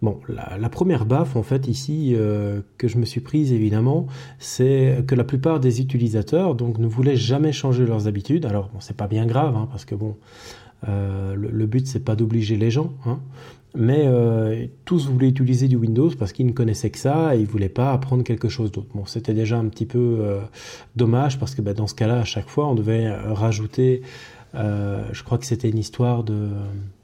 Bon, 0.00 0.20
la, 0.28 0.68
première 0.68 1.04
baffe 1.04 1.34
en 1.34 1.42
fait 1.42 1.66
ici 1.66 2.12
euh, 2.14 2.60
que 2.78 2.86
je 2.86 2.96
me 2.96 3.04
suis 3.04 3.20
prise 3.20 3.52
évidemment, 3.52 4.06
c'est 4.38 5.02
que 5.08 5.16
la 5.16 5.24
plupart 5.24 5.58
des 5.58 5.80
utilisateurs 5.80 6.54
donc 6.54 6.78
ne 6.78 6.86
voulaient 6.86 7.16
jamais 7.16 7.50
changer 7.50 7.86
leurs 7.86 8.06
habitudes. 8.06 8.46
Alors 8.46 8.68
bon, 8.72 8.78
c'est 8.78 8.96
pas 8.96 9.08
bien 9.08 9.26
grave 9.26 9.56
hein, 9.56 9.66
parce 9.68 9.84
que 9.84 9.96
bon, 9.96 10.14
le, 10.86 11.66
but 11.66 11.88
c'est 11.88 12.04
pas 12.04 12.14
d'obliger 12.14 12.56
les 12.56 12.70
gens, 12.70 12.92
hein, 13.04 13.18
mais 13.74 14.70
tous 14.84 15.08
voulaient 15.08 15.30
utiliser 15.30 15.66
du 15.66 15.74
Windows 15.74 16.10
parce 16.16 16.32
qu'ils 16.32 16.46
ne 16.46 16.52
connaissaient 16.52 16.90
que 16.90 16.98
ça 16.98 17.34
et 17.34 17.40
ils 17.40 17.46
voulaient 17.46 17.68
pas 17.68 17.90
apprendre 17.92 18.22
quelque 18.22 18.48
chose 18.48 18.70
d'autre. 18.70 18.90
Bon, 18.94 19.06
c'était 19.06 19.34
déjà 19.34 19.58
un 19.58 19.66
petit 19.66 19.86
peu 19.86 20.38
dommage 20.94 21.40
parce 21.40 21.56
que 21.56 21.62
bah, 21.62 21.72
dans 21.74 21.88
ce 21.88 21.96
cas-là, 21.96 22.20
à 22.20 22.24
chaque 22.24 22.48
fois, 22.48 22.68
on 22.68 22.76
devait 22.76 23.10
rajouter 23.10 24.02
euh, 24.56 25.04
je 25.12 25.22
crois 25.22 25.38
que 25.38 25.46
c'était 25.46 25.68
une 25.68 25.78
histoire 25.78 26.24
de, 26.24 26.48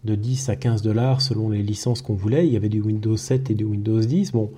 de, 0.05 0.15
10 0.15 0.49
à 0.49 0.57
15 0.57 0.83
dollars 0.83 1.21
selon 1.21 1.51
les 1.51 1.63
licences 1.63 2.03
qu'on 2.03 2.15
voulait. 2.15 2.47
Il 2.47 2.53
y 2.53 2.57
avait 2.57 2.69
du 2.69 2.81
Windows 2.81 3.17
7 3.17 3.51
et 3.51 3.55
du 3.55 3.65
Windows 3.65 4.01
10. 4.01 4.33
Bon, 4.33 4.51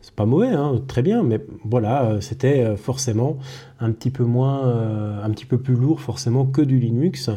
c'est 0.00 0.14
pas 0.14 0.26
mauvais, 0.26 0.48
hein, 0.48 0.82
très 0.86 1.02
bien, 1.02 1.22
mais 1.22 1.40
voilà, 1.64 2.20
c'était 2.20 2.76
forcément 2.76 3.38
un 3.78 3.92
petit 3.92 4.10
peu 4.10 4.24
moins, 4.24 5.22
un 5.22 5.30
petit 5.30 5.46
peu 5.46 5.58
plus 5.58 5.76
lourd 5.76 6.00
forcément 6.00 6.44
que 6.44 6.60
du 6.60 6.80
Linux, 6.80 7.30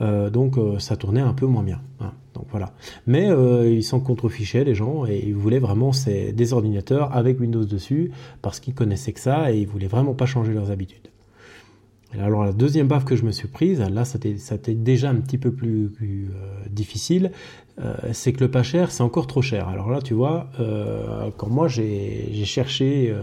donc 0.00 0.54
ça 0.78 0.96
tournait 0.96 1.20
un 1.20 1.32
peu 1.32 1.46
moins 1.46 1.64
bien. 1.64 1.80
Hein. 2.00 2.12
Voilà. 2.50 2.72
Mais 3.08 3.30
ils 3.68 3.82
s'en 3.82 3.98
contrefichaient 3.98 4.62
les 4.62 4.76
gens 4.76 5.06
et 5.06 5.24
ils 5.26 5.34
voulaient 5.34 5.58
vraiment 5.58 5.90
des 6.06 6.52
ordinateurs 6.52 7.12
avec 7.16 7.40
Windows 7.40 7.64
dessus 7.64 8.12
parce 8.42 8.60
qu'ils 8.60 8.74
connaissaient 8.74 9.12
que 9.12 9.20
ça 9.20 9.52
et 9.52 9.58
ils 9.58 9.66
voulaient 9.66 9.88
vraiment 9.88 10.14
pas 10.14 10.26
changer 10.26 10.52
leurs 10.52 10.70
habitudes. 10.70 11.08
Alors 12.20 12.44
la 12.44 12.52
deuxième 12.52 12.86
baffe 12.86 13.04
que 13.04 13.16
je 13.16 13.24
me 13.24 13.32
suis 13.32 13.48
prise, 13.48 13.80
là 13.80 14.04
ça 14.04 14.18
était 14.18 14.74
déjà 14.74 15.10
un 15.10 15.16
petit 15.16 15.38
peu 15.38 15.50
plus, 15.50 15.90
euh, 16.02 16.68
difficile, 16.70 17.32
euh, 17.80 17.94
c'est 18.12 18.32
que 18.32 18.40
le 18.40 18.50
pas 18.50 18.62
cher 18.62 18.92
c'est 18.92 19.02
encore 19.02 19.26
trop 19.26 19.42
cher. 19.42 19.68
Alors 19.68 19.90
là 19.90 20.00
tu 20.00 20.14
vois, 20.14 20.48
euh, 20.60 21.30
quand 21.36 21.48
moi 21.48 21.66
j'ai 21.68 22.44
cherché 22.44 23.14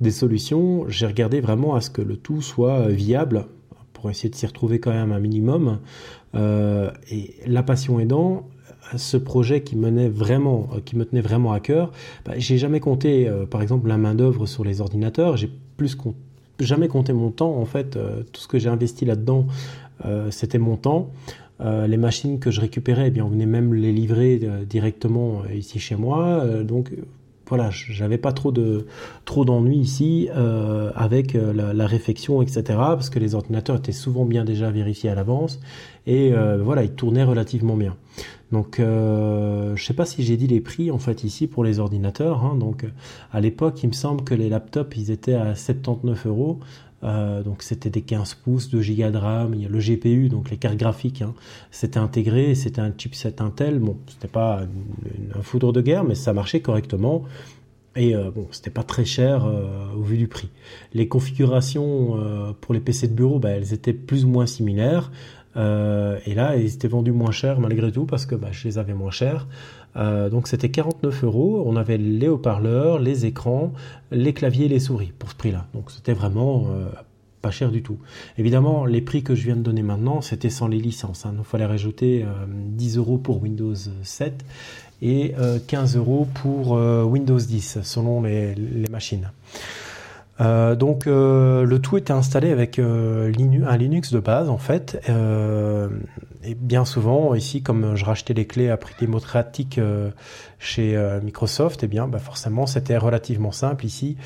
des 0.00 0.10
solutions, 0.10 0.88
j'ai 0.88 1.06
regardé 1.06 1.40
vraiment 1.40 1.74
à 1.74 1.80
ce 1.80 1.90
que 1.90 2.02
le 2.02 2.16
tout 2.16 2.42
soit 2.42 2.88
viable 2.88 3.46
pour 3.92 4.10
essayer 4.10 4.28
de 4.28 4.34
s'y 4.34 4.46
retrouver 4.46 4.78
quand 4.78 4.92
même 4.92 5.12
un 5.12 5.20
minimum. 5.20 5.78
et 6.34 7.34
la 7.46 7.62
passion 7.62 7.98
aidant, 8.00 8.48
ce 8.96 9.16
projet 9.16 9.62
qui 9.62 9.76
menait 9.76 10.10
vraiment, 10.10 10.68
qui 10.84 10.96
me 10.96 11.06
tenait 11.06 11.22
vraiment 11.22 11.52
à 11.52 11.60
cœur, 11.60 11.90
bah, 12.26 12.32
j'ai 12.36 12.58
jamais 12.58 12.80
compté, 12.80 13.30
par 13.50 13.62
exemple, 13.62 13.88
la 13.88 13.96
main 13.96 14.14
d'œuvre 14.14 14.44
sur 14.46 14.62
les 14.64 14.82
ordinateurs. 14.82 15.38
J'ai 15.38 15.50
plus 15.76 15.94
compté 15.94 16.18
jamais 16.60 16.88
compté 16.88 17.12
mon 17.12 17.30
temps. 17.30 17.56
En 17.56 17.64
fait, 17.64 17.96
euh, 17.96 18.22
tout 18.32 18.40
ce 18.40 18.48
que 18.48 18.58
j'ai 18.58 18.68
investi 18.68 19.04
là-dedans, 19.04 19.46
euh, 20.04 20.30
c'était 20.30 20.58
mon 20.58 20.76
temps. 20.76 21.10
Euh, 21.60 21.86
les 21.86 21.96
machines 21.96 22.38
que 22.38 22.50
je 22.50 22.60
récupérais, 22.60 23.08
eh 23.08 23.10
bien, 23.10 23.24
on 23.24 23.28
venait 23.28 23.46
même 23.46 23.74
les 23.74 23.92
livrer 23.92 24.40
directement 24.68 25.42
ici 25.54 25.78
chez 25.78 25.96
moi. 25.96 26.44
donc 26.64 26.92
voilà, 27.46 27.68
j'avais 27.70 28.16
pas 28.16 28.32
trop 28.32 28.52
de 28.52 28.86
trop 29.26 29.44
d'ennuis 29.44 29.76
ici 29.76 30.28
avec 30.96 31.34
la, 31.34 31.86
réflexion, 31.86 32.40
etc. 32.40 32.62
Parce 32.66 33.10
que 33.10 33.18
les 33.18 33.34
ordinateurs 33.34 33.76
étaient 33.76 33.92
souvent 33.92 34.24
bien 34.24 34.44
déjà 34.44 34.70
vérifiés 34.70 35.10
à 35.10 35.14
l'avance 35.14 35.60
et 36.06 36.32
voilà, 36.62 36.84
ils 36.84 36.92
tournaient 36.92 37.22
relativement 37.22 37.76
bien. 37.76 37.96
Donc, 38.54 38.78
euh, 38.78 39.74
je 39.74 39.84
sais 39.84 39.94
pas 39.94 40.06
si 40.06 40.22
j'ai 40.22 40.36
dit 40.36 40.46
les 40.46 40.60
prix 40.60 40.92
en 40.92 40.98
fait 40.98 41.24
ici 41.24 41.48
pour 41.48 41.64
les 41.64 41.80
ordinateurs. 41.80 42.44
Hein. 42.44 42.54
donc, 42.54 42.86
à 43.32 43.40
l'époque, 43.40 43.82
il 43.82 43.88
me 43.88 43.92
semble 43.92 44.22
que 44.22 44.32
les 44.32 44.48
laptops 44.48 44.96
ils 44.96 45.10
étaient 45.10 45.34
à 45.34 45.56
79 45.56 46.28
euros. 46.28 46.60
Euh, 47.02 47.42
donc 47.42 47.64
c'était 47.64 47.90
des 47.90 48.02
15 48.02 48.34
pouces, 48.34 48.70
de 48.70 48.80
giga 48.80 49.10
de 49.10 49.18
RAM, 49.18 49.54
il 49.54 49.62
y 49.62 49.66
a 49.66 49.68
le 49.68 49.78
GPU, 49.80 50.28
donc 50.28 50.50
les 50.50 50.56
cartes 50.56 50.76
graphiques, 50.76 51.20
hein, 51.20 51.34
c'était 51.70 51.98
intégré, 51.98 52.54
c'était 52.54 52.80
un 52.80 52.92
chipset 52.96 53.42
Intel. 53.42 53.80
Bon, 53.80 53.98
c'était 54.06 54.28
pas 54.28 54.60
un 55.34 55.42
foudre 55.42 55.72
de 55.72 55.80
guerre, 55.80 56.04
mais 56.04 56.14
ça 56.14 56.32
marchait 56.32 56.60
correctement. 56.60 57.24
Et 57.96 58.14
euh, 58.14 58.30
bon, 58.30 58.46
c'était 58.52 58.70
pas 58.70 58.84
très 58.84 59.04
cher 59.04 59.48
au 59.98 60.02
vu 60.02 60.16
du 60.16 60.28
prix. 60.28 60.48
Les 60.92 61.08
configurations 61.08 62.54
pour 62.60 62.72
les 62.72 62.80
PC 62.80 63.08
de 63.08 63.14
bureau, 63.14 63.40
bah, 63.40 63.50
elles 63.50 63.72
étaient 63.72 63.92
plus 63.92 64.24
ou 64.24 64.28
moins 64.28 64.46
similaires. 64.46 65.10
Euh, 65.56 66.18
et 66.26 66.34
là, 66.34 66.56
ils 66.56 66.74
étaient 66.74 66.88
vendus 66.88 67.12
moins 67.12 67.30
cher 67.30 67.60
malgré 67.60 67.92
tout 67.92 68.06
parce 68.06 68.26
que 68.26 68.34
bah, 68.34 68.48
je 68.52 68.66
les 68.66 68.78
avais 68.78 68.94
moins 68.94 69.10
chers. 69.10 69.46
Euh, 69.96 70.28
donc 70.28 70.48
c'était 70.48 70.70
49 70.70 71.24
euros. 71.24 71.62
On 71.66 71.76
avait 71.76 71.98
les 71.98 72.28
haut-parleurs, 72.28 72.98
les 72.98 73.26
écrans, 73.26 73.72
les 74.10 74.32
claviers 74.32 74.66
et 74.66 74.68
les 74.68 74.80
souris 74.80 75.12
pour 75.18 75.30
ce 75.30 75.36
prix-là. 75.36 75.66
Donc 75.74 75.90
c'était 75.90 76.12
vraiment 76.12 76.66
euh, 76.68 76.86
pas 77.42 77.50
cher 77.50 77.70
du 77.70 77.82
tout. 77.82 77.98
Évidemment, 78.38 78.86
les 78.86 79.00
prix 79.00 79.22
que 79.22 79.34
je 79.34 79.44
viens 79.44 79.56
de 79.56 79.62
donner 79.62 79.82
maintenant, 79.82 80.20
c'était 80.20 80.50
sans 80.50 80.66
les 80.66 80.78
licences. 80.78 81.26
Hein. 81.26 81.34
Il 81.38 81.44
fallait 81.44 81.66
rajouter 81.66 82.24
10 82.48 82.96
euros 82.96 83.18
pour 83.18 83.42
Windows 83.42 83.74
7 84.02 84.44
et 85.02 85.34
15 85.66 85.96
euros 85.96 86.26
pour 86.34 86.72
Windows 86.72 87.38
10 87.38 87.80
selon 87.82 88.22
les 88.22 88.88
machines. 88.90 89.30
Euh, 90.40 90.74
donc 90.74 91.06
euh, 91.06 91.64
le 91.64 91.78
tout 91.78 91.96
était 91.96 92.12
installé 92.12 92.50
avec 92.50 92.80
euh, 92.80 93.32
un 93.66 93.76
Linux 93.76 94.12
de 94.12 94.18
base 94.18 94.48
en 94.50 94.58
fait. 94.58 95.00
et 96.42 96.54
bien 96.54 96.84
souvent 96.84 97.34
ici, 97.34 97.62
comme 97.62 97.96
je 97.96 98.04
rachetais 98.04 98.34
les 98.34 98.46
clés 98.46 98.68
à 98.68 98.76
prix 98.76 98.94
démocratique 98.98 99.80
chez 100.58 101.18
Microsoft, 101.22 101.82
et 101.82 101.86
eh 101.86 101.88
bien 101.88 102.08
bah, 102.08 102.18
forcément 102.18 102.66
c'était 102.66 102.96
relativement 102.96 103.52
simple 103.52 103.86
ici 103.86 104.16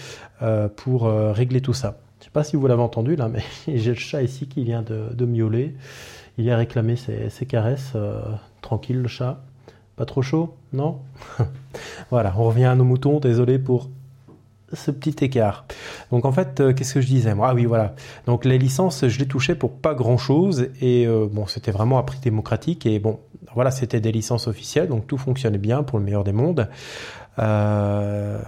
pour 0.76 1.04
régler 1.06 1.60
tout 1.60 1.74
ça. 1.74 1.98
Je 2.20 2.24
sais 2.24 2.30
pas 2.30 2.44
si 2.44 2.56
vous 2.56 2.66
l'avez 2.66 2.82
entendu 2.82 3.16
là, 3.16 3.28
mais 3.28 3.42
j'ai 3.78 3.90
le 3.90 3.96
chat 3.96 4.22
ici 4.22 4.48
qui 4.48 4.64
vient 4.64 4.82
de, 4.82 5.24
miauler. 5.24 5.74
Il 6.38 6.50
réclamer 6.52 6.96
ses, 6.96 7.30
ses 7.30 7.46
caresses. 7.46 7.92
tranquille 8.60 9.00
le 9.00 9.08
chat. 9.08 9.42
Pas 9.96 10.04
trop 10.04 10.22
chaud 10.22 10.54
Non? 10.72 11.00
Voilà, 12.10 12.32
on 12.38 12.44
revient 12.44 12.66
à 12.66 12.76
nos 12.76 12.84
moutons. 12.84 13.18
Désolé 13.18 13.58
pour 13.58 13.90
ce 14.72 14.90
petit 14.90 15.25
écart. 15.25 15.64
Donc 16.10 16.25
en 16.25 16.32
fait, 16.32 16.60
euh, 16.60 16.72
qu'est-ce 16.72 16.94
que 16.94 17.00
je 17.00 17.06
disais 17.06 17.34
Ah 17.42 17.54
oui, 17.54 17.64
voilà. 17.64 17.94
Donc 18.26 18.44
les 18.44 18.58
licences, 18.58 19.06
je 19.06 19.18
les 19.18 19.26
touchais 19.26 19.54
pour 19.54 19.72
pas 19.72 19.94
grand-chose 19.94 20.68
et 20.80 21.06
euh, 21.06 21.26
bon, 21.30 21.46
c'était 21.46 21.70
vraiment 21.70 21.98
à 21.98 22.02
prix 22.02 22.18
démocratique 22.20 22.87
et 22.87 22.98
bon, 22.98 23.20
voilà, 23.54 23.70
c'était 23.70 24.00
des 24.00 24.12
licences 24.12 24.46
officielles, 24.46 24.88
donc 24.88 25.06
tout 25.06 25.18
fonctionnait 25.18 25.58
bien 25.58 25.82
pour 25.82 25.98
le 25.98 26.04
meilleur 26.04 26.25
des 26.25 26.32
mondes. 26.32 26.68
Euh, 27.38 28.40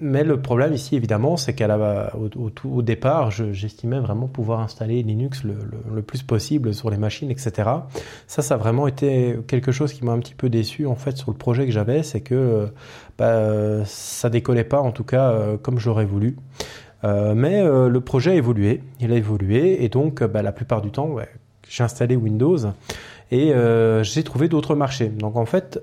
mais 0.00 0.24
le 0.24 0.42
problème 0.42 0.72
ici, 0.72 0.96
évidemment, 0.96 1.36
c'est 1.36 1.54
qu'à 1.54 2.12
au, 2.14 2.82
départ, 2.82 3.30
j'estimais 3.30 4.00
vraiment 4.00 4.26
pouvoir 4.26 4.60
installer 4.60 5.02
Linux 5.02 5.44
le, 5.44 6.02
plus 6.02 6.22
possible 6.22 6.74
sur 6.74 6.90
les 6.90 6.96
machines, 6.96 7.30
etc. 7.30 7.70
Ça, 8.26 8.42
ça 8.42 8.54
a 8.54 8.56
vraiment 8.56 8.88
été 8.88 9.38
quelque 9.46 9.70
chose 9.70 9.92
qui 9.92 10.04
m'a 10.04 10.12
un 10.12 10.18
petit 10.18 10.34
peu 10.34 10.48
déçu 10.48 10.86
en 10.86 10.96
fait 10.96 11.16
sur 11.16 11.30
le 11.30 11.36
projet 11.36 11.66
que 11.66 11.72
j'avais, 11.72 12.02
c'est 12.02 12.20
que 12.20 12.68
bah, 13.18 13.84
ça 13.84 14.30
décollait 14.30 14.64
pas, 14.64 14.80
en 14.80 14.90
tout 14.90 15.04
cas 15.04 15.30
euh, 15.30 15.56
comme 15.56 15.78
j'aurais 15.78 16.04
voulu. 16.04 16.36
Euh, 17.04 17.34
mais 17.34 17.60
euh, 17.60 17.88
le 17.88 18.00
projet 18.00 18.32
a 18.32 18.34
évolué, 18.34 18.82
il 19.00 19.12
a 19.12 19.16
évolué, 19.16 19.84
et 19.84 19.88
donc 19.88 20.22
bah, 20.24 20.42
la 20.42 20.52
plupart 20.52 20.82
du 20.82 20.90
temps, 20.90 21.08
ouais, 21.08 21.28
j'ai 21.68 21.84
installé 21.84 22.16
Windows 22.16 22.58
et 23.30 23.52
j'ai 24.02 24.24
trouvé 24.24 24.48
d'autres 24.48 24.74
marchés. 24.74 25.08
Donc 25.08 25.36
en 25.36 25.46
fait, 25.46 25.80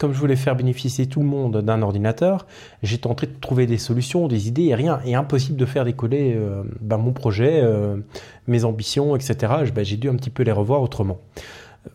comme 0.00 0.14
je 0.14 0.18
voulais 0.18 0.34
faire 0.34 0.56
bénéficier 0.56 1.06
tout 1.06 1.20
le 1.20 1.26
monde 1.26 1.58
d'un 1.60 1.82
ordinateur, 1.82 2.46
j'ai 2.82 2.96
tenté 2.96 3.26
de 3.26 3.34
trouver 3.38 3.66
des 3.66 3.76
solutions, 3.76 4.28
des 4.28 4.48
idées 4.48 4.64
et 4.64 4.74
rien. 4.74 4.98
Et 5.04 5.14
impossible 5.14 5.58
de 5.58 5.66
faire 5.66 5.84
décoller 5.84 6.34
euh, 6.34 6.62
ben, 6.80 6.96
mon 6.96 7.12
projet, 7.12 7.60
euh, 7.62 7.98
mes 8.46 8.64
ambitions, 8.64 9.14
etc. 9.14 9.52
Ben, 9.74 9.84
j'ai 9.84 9.98
dû 9.98 10.08
un 10.08 10.16
petit 10.16 10.30
peu 10.30 10.42
les 10.42 10.52
revoir 10.52 10.80
autrement. 10.80 11.18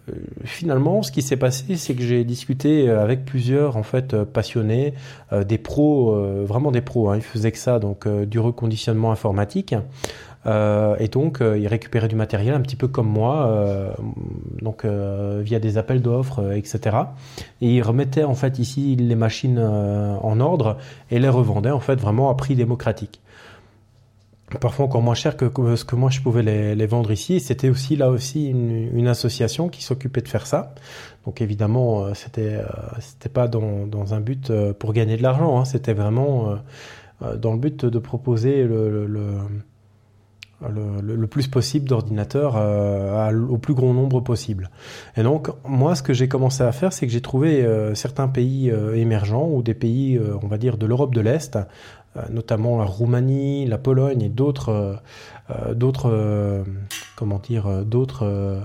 Euh, 0.10 0.14
finalement, 0.44 1.02
ce 1.02 1.12
qui 1.12 1.24
s'est 1.24 1.36
passé, 1.36 1.78
c'est 1.78 1.96
que 1.96 2.04
j'ai 2.04 2.24
discuté 2.24 2.92
avec 2.92 3.26
plusieurs 3.26 3.76
en 3.76 3.84
fait 3.84 4.16
passionnés, 4.24 4.94
des 5.44 5.58
pros, 5.58 6.16
vraiment 6.46 6.72
des 6.72 6.82
pros. 6.82 7.10
Hein, 7.10 7.16
ils 7.16 7.24
faisaient 7.24 7.52
que 7.52 7.58
ça, 7.58 7.80
donc 7.80 8.08
du 8.08 8.38
reconditionnement 8.38 9.12
informatique. 9.12 9.74
Euh, 10.48 10.96
et 11.00 11.08
donc, 11.08 11.42
euh, 11.42 11.58
ils 11.58 11.68
récupéraient 11.68 12.08
du 12.08 12.16
matériel 12.16 12.54
un 12.54 12.62
petit 12.62 12.76
peu 12.76 12.88
comme 12.88 13.08
moi, 13.08 13.48
euh, 13.48 13.92
donc 14.62 14.86
via 14.86 15.60
des 15.60 15.78
appels 15.78 16.02
d'offres, 16.02 16.54
etc. 16.54 16.98
Et 17.62 17.76
ils 17.76 17.82
remettaient 17.82 18.24
en 18.24 18.36
fait 18.36 18.60
ici 18.60 18.96
les 18.96 19.16
machines 19.16 19.60
en 19.60 20.40
ordre 20.40 20.78
et 21.12 21.20
les 21.20 21.30
revendaient 21.30 21.72
en 21.72 21.80
fait 21.80 21.96
vraiment 21.96 22.30
à 22.30 22.36
prix 22.36 22.56
démocratique 22.56 23.22
parfois 24.62 24.86
encore 24.86 25.02
moins 25.02 25.16
cher 25.16 25.36
que, 25.36 25.50
ce 25.76 25.84
que 25.84 25.96
moi 25.96 26.12
je 26.12 26.22
pouvais 26.22 26.44
les, 26.44 26.86
vendre 26.86 27.12
ici. 27.12 27.40
C'était 27.40 27.68
aussi 27.68 27.96
là 27.96 28.10
aussi 28.10 28.48
une, 28.48 29.08
association 29.08 29.70
qui 29.70 29.84
s'occupait 29.84 30.22
de 30.22 30.28
faire 30.28 30.46
ça. 30.46 30.76
Donc 31.26 31.42
évidemment, 31.42 32.14
c'était 32.14 32.62
c'était 33.00 33.30
pas 33.30 33.48
dans, 33.48 33.88
dans, 33.88 34.14
un 34.14 34.22
but 34.22 34.54
pour 34.74 34.94
gagner 34.94 35.18
de 35.18 35.24
l'argent. 35.24 35.60
Hein. 35.60 35.66
C'était 35.66 35.94
vraiment 35.94 36.58
dans 37.22 37.54
le 37.54 37.60
but 37.60 37.86
de 37.86 38.00
proposer 38.00 38.64
le, 38.64 38.90
le 38.90 39.08
le, 39.08 39.32
plus 41.28 41.48
possible 41.48 41.88
d'ordinateurs 41.88 42.56
euh, 42.56 43.48
au 43.48 43.58
plus 43.58 43.74
grand 43.74 43.94
nombre 43.94 44.22
possible. 44.22 44.70
Et 45.18 45.24
donc, 45.24 45.50
moi, 45.68 45.96
ce 45.96 46.04
que 46.04 46.14
j'ai 46.14 46.28
commencé 46.28 46.64
à 46.64 46.72
faire, 46.72 46.94
c'est 46.94 47.06
que 47.06 47.12
j'ai 47.12 47.22
trouvé 47.22 47.64
euh, 47.64 47.94
certains 47.96 48.28
pays 48.28 48.72
euh, 48.72 48.96
émergents 48.96 49.50
ou 49.50 49.62
des 49.62 49.74
pays, 49.74 50.20
on 50.42 50.48
va 50.48 50.58
dire, 50.58 50.78
de 50.78 50.86
l'Europe 50.86 51.14
de 51.14 51.22
l'Est, 51.22 51.58
notamment 52.30 52.78
la 52.78 52.86
Roumanie, 52.86 53.66
la 53.66 53.78
Pologne 53.78 54.22
et 54.22 54.30
d'autres, 54.30 55.02
d'autres, 55.74 56.64
comment 57.18 57.40
dire, 57.40 57.84
d'autres. 57.84 58.62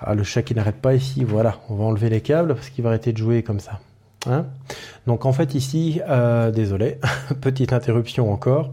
ah, 0.00 0.14
le 0.14 0.22
chat 0.22 0.42
qui 0.42 0.54
n'arrête 0.54 0.76
pas 0.76 0.94
ici, 0.94 1.24
voilà, 1.24 1.56
on 1.70 1.76
va 1.76 1.84
enlever 1.84 2.10
les 2.10 2.20
câbles 2.20 2.54
parce 2.54 2.68
qu'il 2.68 2.84
va 2.84 2.90
arrêter 2.90 3.12
de 3.12 3.18
jouer 3.18 3.42
comme 3.42 3.60
ça. 3.60 3.80
Hein 4.26 4.46
Donc 5.06 5.26
en 5.26 5.32
fait 5.32 5.54
ici, 5.54 6.00
désolé, 6.52 6.98
petite 7.40 7.72
interruption 7.72 8.32
encore. 8.32 8.72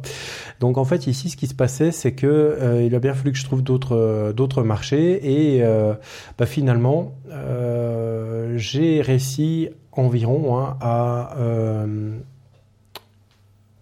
Donc 0.60 0.78
en 0.78 0.86
fait 0.86 1.08
ici 1.08 1.30
ce 1.30 1.38
qui 1.38 1.48
se 1.48 1.54
passait 1.54 1.92
c'est 1.92 2.14
que 2.14 2.28
euh, 2.28 2.84
il 2.84 2.96
a 2.96 3.00
bien 3.00 3.14
fallu 3.14 3.32
que 3.32 3.38
je 3.38 3.44
trouve 3.44 3.62
d'autres 3.62 3.96
euh, 3.96 4.34
d'autres 4.34 4.64
marchés 4.64 5.56
et 5.56 5.64
euh, 5.64 5.94
bah, 6.38 6.46
finalement 6.46 7.14
j'ai 8.56 9.02
réussi 9.02 9.70
environ 9.92 10.58
hein, 10.58 10.78
à 10.82 11.36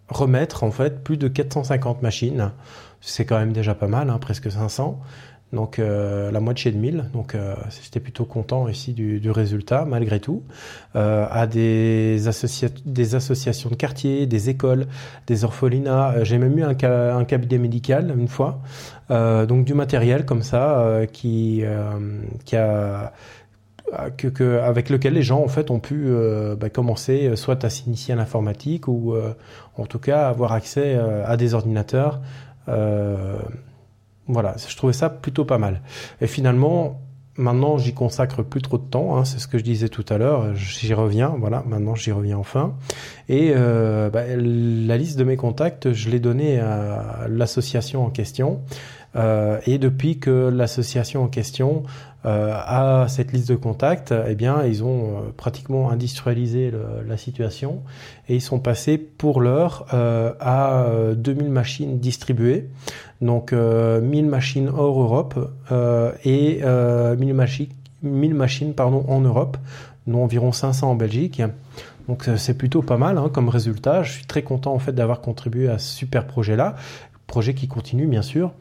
remettre 0.09 0.63
en 0.63 0.71
fait 0.71 1.03
plus 1.03 1.17
de 1.17 1.27
450 1.27 2.01
machines. 2.01 2.51
C'est 3.01 3.25
quand 3.25 3.37
même 3.37 3.51
déjà 3.51 3.75
pas 3.75 3.87
mal, 3.87 4.09
hein, 4.09 4.17
presque 4.17 4.49
500. 4.49 4.99
Donc 5.53 5.77
la 5.77 6.39
moitié 6.39 6.71
de 6.71 6.77
1000. 6.77 7.05
Donc 7.13 7.35
j'étais 7.83 7.99
plutôt 7.99 8.25
content 8.25 8.67
ici 8.67 8.93
du, 8.93 9.31
résultat 9.31 9.85
malgré 9.85 10.19
tout. 10.19 10.43
à 10.95 11.47
des, 11.47 12.19
des 12.85 13.15
associations 13.15 13.69
de 13.69 13.75
quartier, 13.75 14.25
des 14.25 14.49
écoles, 14.49 14.87
des 15.27 15.43
orphelinats. 15.43 16.23
J'ai 16.23 16.37
même 16.37 16.57
eu 16.57 16.63
un, 16.63 16.73
cabinet 17.25 17.57
médical 17.57 18.13
une 18.17 18.27
fois. 18.27 18.61
donc 19.09 19.65
du 19.65 19.73
matériel 19.73 20.25
comme 20.25 20.43
ça 20.43 21.01
qui, 21.11 21.63
qui 22.45 22.55
a 22.55 23.13
que, 24.17 24.59
avec 24.59 24.89
lequel 24.89 25.13
les 25.13 25.21
gens 25.21 25.41
en 25.41 25.47
fait 25.47 25.71
ont 25.71 25.79
pu 25.79 26.05
euh, 26.07 26.55
bah, 26.55 26.69
commencer 26.69 27.27
euh, 27.27 27.35
soit 27.35 27.63
à 27.63 27.69
s'initier 27.69 28.13
à 28.13 28.17
l'informatique 28.17 28.87
ou 28.87 29.13
euh, 29.13 29.33
en 29.77 29.85
tout 29.85 29.99
cas 29.99 30.27
avoir 30.27 30.53
accès 30.53 30.95
à 31.25 31.37
des 31.37 31.53
ordinateurs. 31.53 32.21
Voilà, 34.27 34.55
je 34.67 34.75
trouvais 34.75 34.93
ça 34.93 35.09
plutôt 35.09 35.45
pas 35.45 35.57
mal. 35.57 35.81
Et 36.21 36.27
finalement, 36.27 37.01
maintenant 37.35 37.77
j'y 37.77 37.93
consacre 37.93 38.43
plus 38.43 38.61
trop 38.61 38.77
de 38.77 38.83
temps. 38.83 39.17
Hein, 39.17 39.25
c'est 39.25 39.39
ce 39.39 39.47
que 39.47 39.57
je 39.57 39.63
disais 39.63 39.89
tout 39.89 40.05
à 40.09 40.17
l'heure. 40.17 40.55
J'y 40.55 40.93
reviens. 40.93 41.35
Voilà, 41.39 41.63
maintenant 41.67 41.95
j'y 41.95 42.11
reviens 42.11 42.37
enfin. 42.37 42.75
Et 43.29 43.53
bah, 43.53 44.23
la 44.35 44.97
liste 44.97 45.17
de 45.17 45.23
mes 45.23 45.35
contacts, 45.35 45.93
je 45.93 46.09
l'ai 46.09 46.19
donnée 46.19 46.59
à 46.59 47.25
l'association 47.27 48.05
en 48.05 48.09
question. 48.09 48.61
et 49.15 49.77
depuis 49.77 50.19
que 50.19 50.49
l'association 50.49 51.23
en 51.23 51.27
question 51.27 51.83
euh, 51.83 52.12
à 52.23 53.05
cette 53.09 53.33
liste 53.33 53.49
de 53.49 53.55
contacts, 53.55 54.13
eh 54.27 54.35
bien, 54.35 54.63
ils 54.63 54.83
ont 54.83 55.17
euh, 55.17 55.21
pratiquement 55.35 55.89
industrialisé 55.89 56.71
la 57.05 57.17
situation 57.17 57.81
et 58.29 58.35
ils 58.35 58.41
sont 58.41 58.59
passés 58.59 58.97
pour 58.97 59.41
l'heure 59.41 59.85
euh, 59.93 60.33
à 60.39 60.87
2000 61.15 61.49
machines 61.49 61.99
distribuées, 61.99 62.69
donc 63.21 63.51
1000 63.51 64.25
machines 64.25 64.69
hors 64.69 65.01
Europe 65.01 65.53
et 66.23 66.61
1000 66.63 67.33
machines, 67.33 67.67
1000 68.03 68.33
machines 68.33 68.73
pardon, 68.73 69.05
en 69.07 69.21
Europe, 69.21 69.57
dont 70.07 70.23
environ 70.23 70.51
500 70.51 70.91
en 70.91 70.95
Belgique. 70.95 71.41
Donc 72.07 72.29
c'est 72.37 72.57
plutôt 72.57 72.81
pas 72.81 72.97
mal 72.97 73.17
hein, 73.17 73.29
comme 73.31 73.49
résultat. 73.49 74.03
Je 74.03 74.11
suis 74.11 74.25
très 74.25 74.43
content 74.43 74.73
en 74.73 74.79
fait 74.79 74.93
d'avoir 74.93 75.21
contribué 75.21 75.69
à 75.69 75.77
ce 75.77 75.95
super 75.95 76.27
projet-là, 76.27 76.75
projet 77.27 77.53
qui 77.53 77.67
continue 77.67 78.07
bien 78.07 78.21
sûr. 78.21 78.51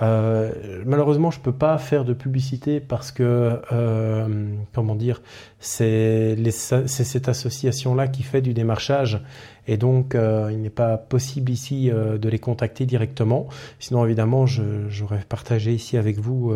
Euh, 0.00 0.82
malheureusement, 0.86 1.30
je 1.30 1.40
peux 1.40 1.52
pas 1.52 1.76
faire 1.78 2.04
de 2.04 2.14
publicité 2.14 2.80
parce 2.80 3.12
que, 3.12 3.60
euh, 3.72 4.54
comment 4.72 4.94
dire, 4.94 5.20
c'est 5.58 6.36
cette 6.50 7.28
association-là 7.28 8.08
qui 8.08 8.22
fait 8.22 8.40
du 8.40 8.54
démarchage 8.54 9.20
et 9.68 9.76
donc 9.76 10.14
euh, 10.14 10.50
il 10.50 10.60
n'est 10.60 10.70
pas 10.70 10.96
possible 10.96 11.52
ici 11.52 11.90
de 11.90 12.28
les 12.28 12.38
contacter 12.38 12.86
directement. 12.86 13.48
Sinon, 13.78 14.04
évidemment, 14.04 14.46
j'aurais 14.46 15.24
partagé 15.28 15.72
ici 15.72 15.96
avec 15.96 16.18
vous 16.18 16.54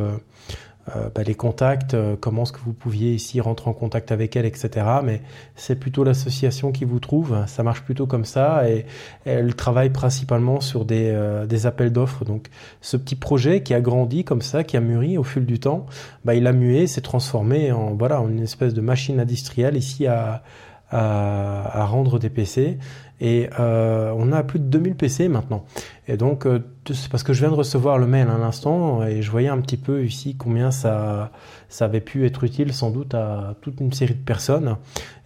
euh, 0.94 1.08
bah, 1.12 1.22
les 1.24 1.34
contacts, 1.34 1.94
euh, 1.94 2.14
comment 2.18 2.44
est-ce 2.44 2.52
que 2.52 2.60
vous 2.60 2.72
pouviez 2.72 3.12
ici 3.12 3.40
rentrer 3.40 3.68
en 3.68 3.72
contact 3.72 4.12
avec 4.12 4.36
elle, 4.36 4.46
etc. 4.46 4.86
Mais 5.02 5.20
c'est 5.56 5.74
plutôt 5.74 6.04
l'association 6.04 6.70
qui 6.70 6.84
vous 6.84 7.00
trouve. 7.00 7.44
Ça 7.48 7.64
marche 7.64 7.82
plutôt 7.82 8.06
comme 8.06 8.24
ça 8.24 8.68
et, 8.70 8.86
elle 9.24 9.56
travaille 9.56 9.90
principalement 9.90 10.60
sur 10.60 10.84
des, 10.84 11.10
euh, 11.10 11.46
des 11.46 11.66
appels 11.66 11.92
d'offres. 11.92 12.24
Donc 12.24 12.46
ce 12.80 12.96
petit 12.96 13.16
projet 13.16 13.62
qui 13.64 13.74
a 13.74 13.80
grandi 13.80 14.22
comme 14.22 14.42
ça, 14.42 14.62
qui 14.62 14.76
a 14.76 14.80
mûri 14.80 15.18
au 15.18 15.24
fil 15.24 15.44
du 15.44 15.58
temps, 15.58 15.86
bah, 16.24 16.34
il 16.36 16.46
a 16.46 16.52
mué, 16.52 16.86
s'est 16.86 17.00
transformé 17.00 17.72
en 17.72 17.94
voilà 17.94 18.20
en 18.20 18.28
une 18.28 18.42
espèce 18.42 18.72
de 18.72 18.80
machine 18.80 19.18
industrielle 19.18 19.76
ici 19.76 20.06
à, 20.06 20.42
à, 20.90 21.82
à 21.82 21.84
rendre 21.84 22.18
des 22.18 22.30
PC. 22.30 22.78
Et 23.18 23.48
euh, 23.58 24.12
on 24.14 24.30
a 24.32 24.42
plus 24.42 24.58
de 24.58 24.66
2000 24.66 24.94
PC 24.94 25.28
maintenant. 25.28 25.64
Et 26.06 26.18
donc, 26.18 26.46
euh, 26.46 26.62
c'est 26.92 27.08
parce 27.08 27.22
que 27.22 27.32
je 27.32 27.40
viens 27.40 27.50
de 27.50 27.56
recevoir 27.56 27.96
le 27.96 28.06
mail 28.06 28.28
à 28.28 28.36
l'instant 28.36 29.02
et 29.04 29.22
je 29.22 29.30
voyais 29.30 29.48
un 29.48 29.60
petit 29.60 29.78
peu 29.78 30.04
ici 30.04 30.36
combien 30.36 30.70
ça, 30.70 31.32
ça 31.70 31.86
avait 31.86 32.02
pu 32.02 32.26
être 32.26 32.44
utile 32.44 32.74
sans 32.74 32.90
doute 32.90 33.14
à 33.14 33.54
toute 33.62 33.80
une 33.80 33.92
série 33.92 34.14
de 34.14 34.22
personnes. 34.22 34.76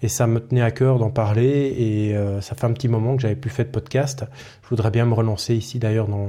Et 0.03 0.09
ça 0.09 0.29
me 0.29 0.39
tenait 0.39 0.63
à 0.63 0.71
cœur 0.71 0.99
d'en 0.99 1.11
parler 1.11 1.75
et 1.77 2.17
euh, 2.17 2.41
ça 2.41 2.55
fait 2.55 2.67
un 2.67 2.73
petit 2.73 2.89
moment 2.89 3.17
que 3.17 3.23
j'avais 3.23 3.35
plus 3.35 3.51
fait 3.51 3.65
de 3.65 3.71
podcast. 3.71 4.25
Je 4.63 4.69
voudrais 4.69 4.93
bien 4.93 5.05
me 5.05 5.15
relancer 5.15 5.57
ici 5.57 5.81
d'ailleurs 5.81 6.07
dans 6.07 6.29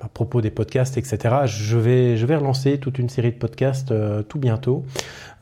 à 0.00 0.08
propos 0.08 0.40
des 0.40 0.50
podcasts, 0.50 0.98
etc. 0.98 1.18
Je 1.46 1.78
vais, 1.78 2.16
je 2.16 2.26
vais 2.26 2.36
relancer 2.36 2.78
toute 2.78 2.98
une 2.98 3.08
série 3.08 3.32
de 3.32 3.36
podcasts 3.38 3.90
euh, 3.90 4.22
tout 4.22 4.38
bientôt. 4.38 4.84